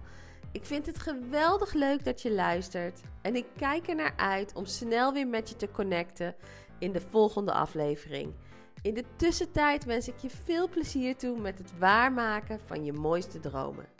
Ik 0.52 0.66
vind 0.66 0.86
het 0.86 1.00
geweldig 1.00 1.74
leuk 1.74 2.04
dat 2.04 2.22
je 2.22 2.32
luistert 2.32 3.02
en 3.22 3.36
ik 3.36 3.46
kijk 3.58 3.88
er 3.88 3.96
naar 3.96 4.14
uit 4.16 4.54
om 4.56 4.66
snel 4.66 5.14
weer 5.14 5.28
met 5.28 5.50
je 5.50 5.56
te 5.56 5.72
connecten 5.72 6.36
in 6.80 6.92
de 6.92 7.02
volgende 7.02 7.52
aflevering. 7.52 8.34
In 8.82 8.94
de 8.94 9.04
tussentijd 9.16 9.86
wens 9.86 10.08
ik 10.08 10.18
je 10.18 10.30
veel 10.30 10.70
plezier 10.70 11.16
toe 11.16 11.40
met 11.40 11.58
het 11.58 11.78
waarmaken 11.78 12.60
van 12.66 12.86
je 12.86 12.94
mooiste 12.94 13.40
dromen. 13.40 13.93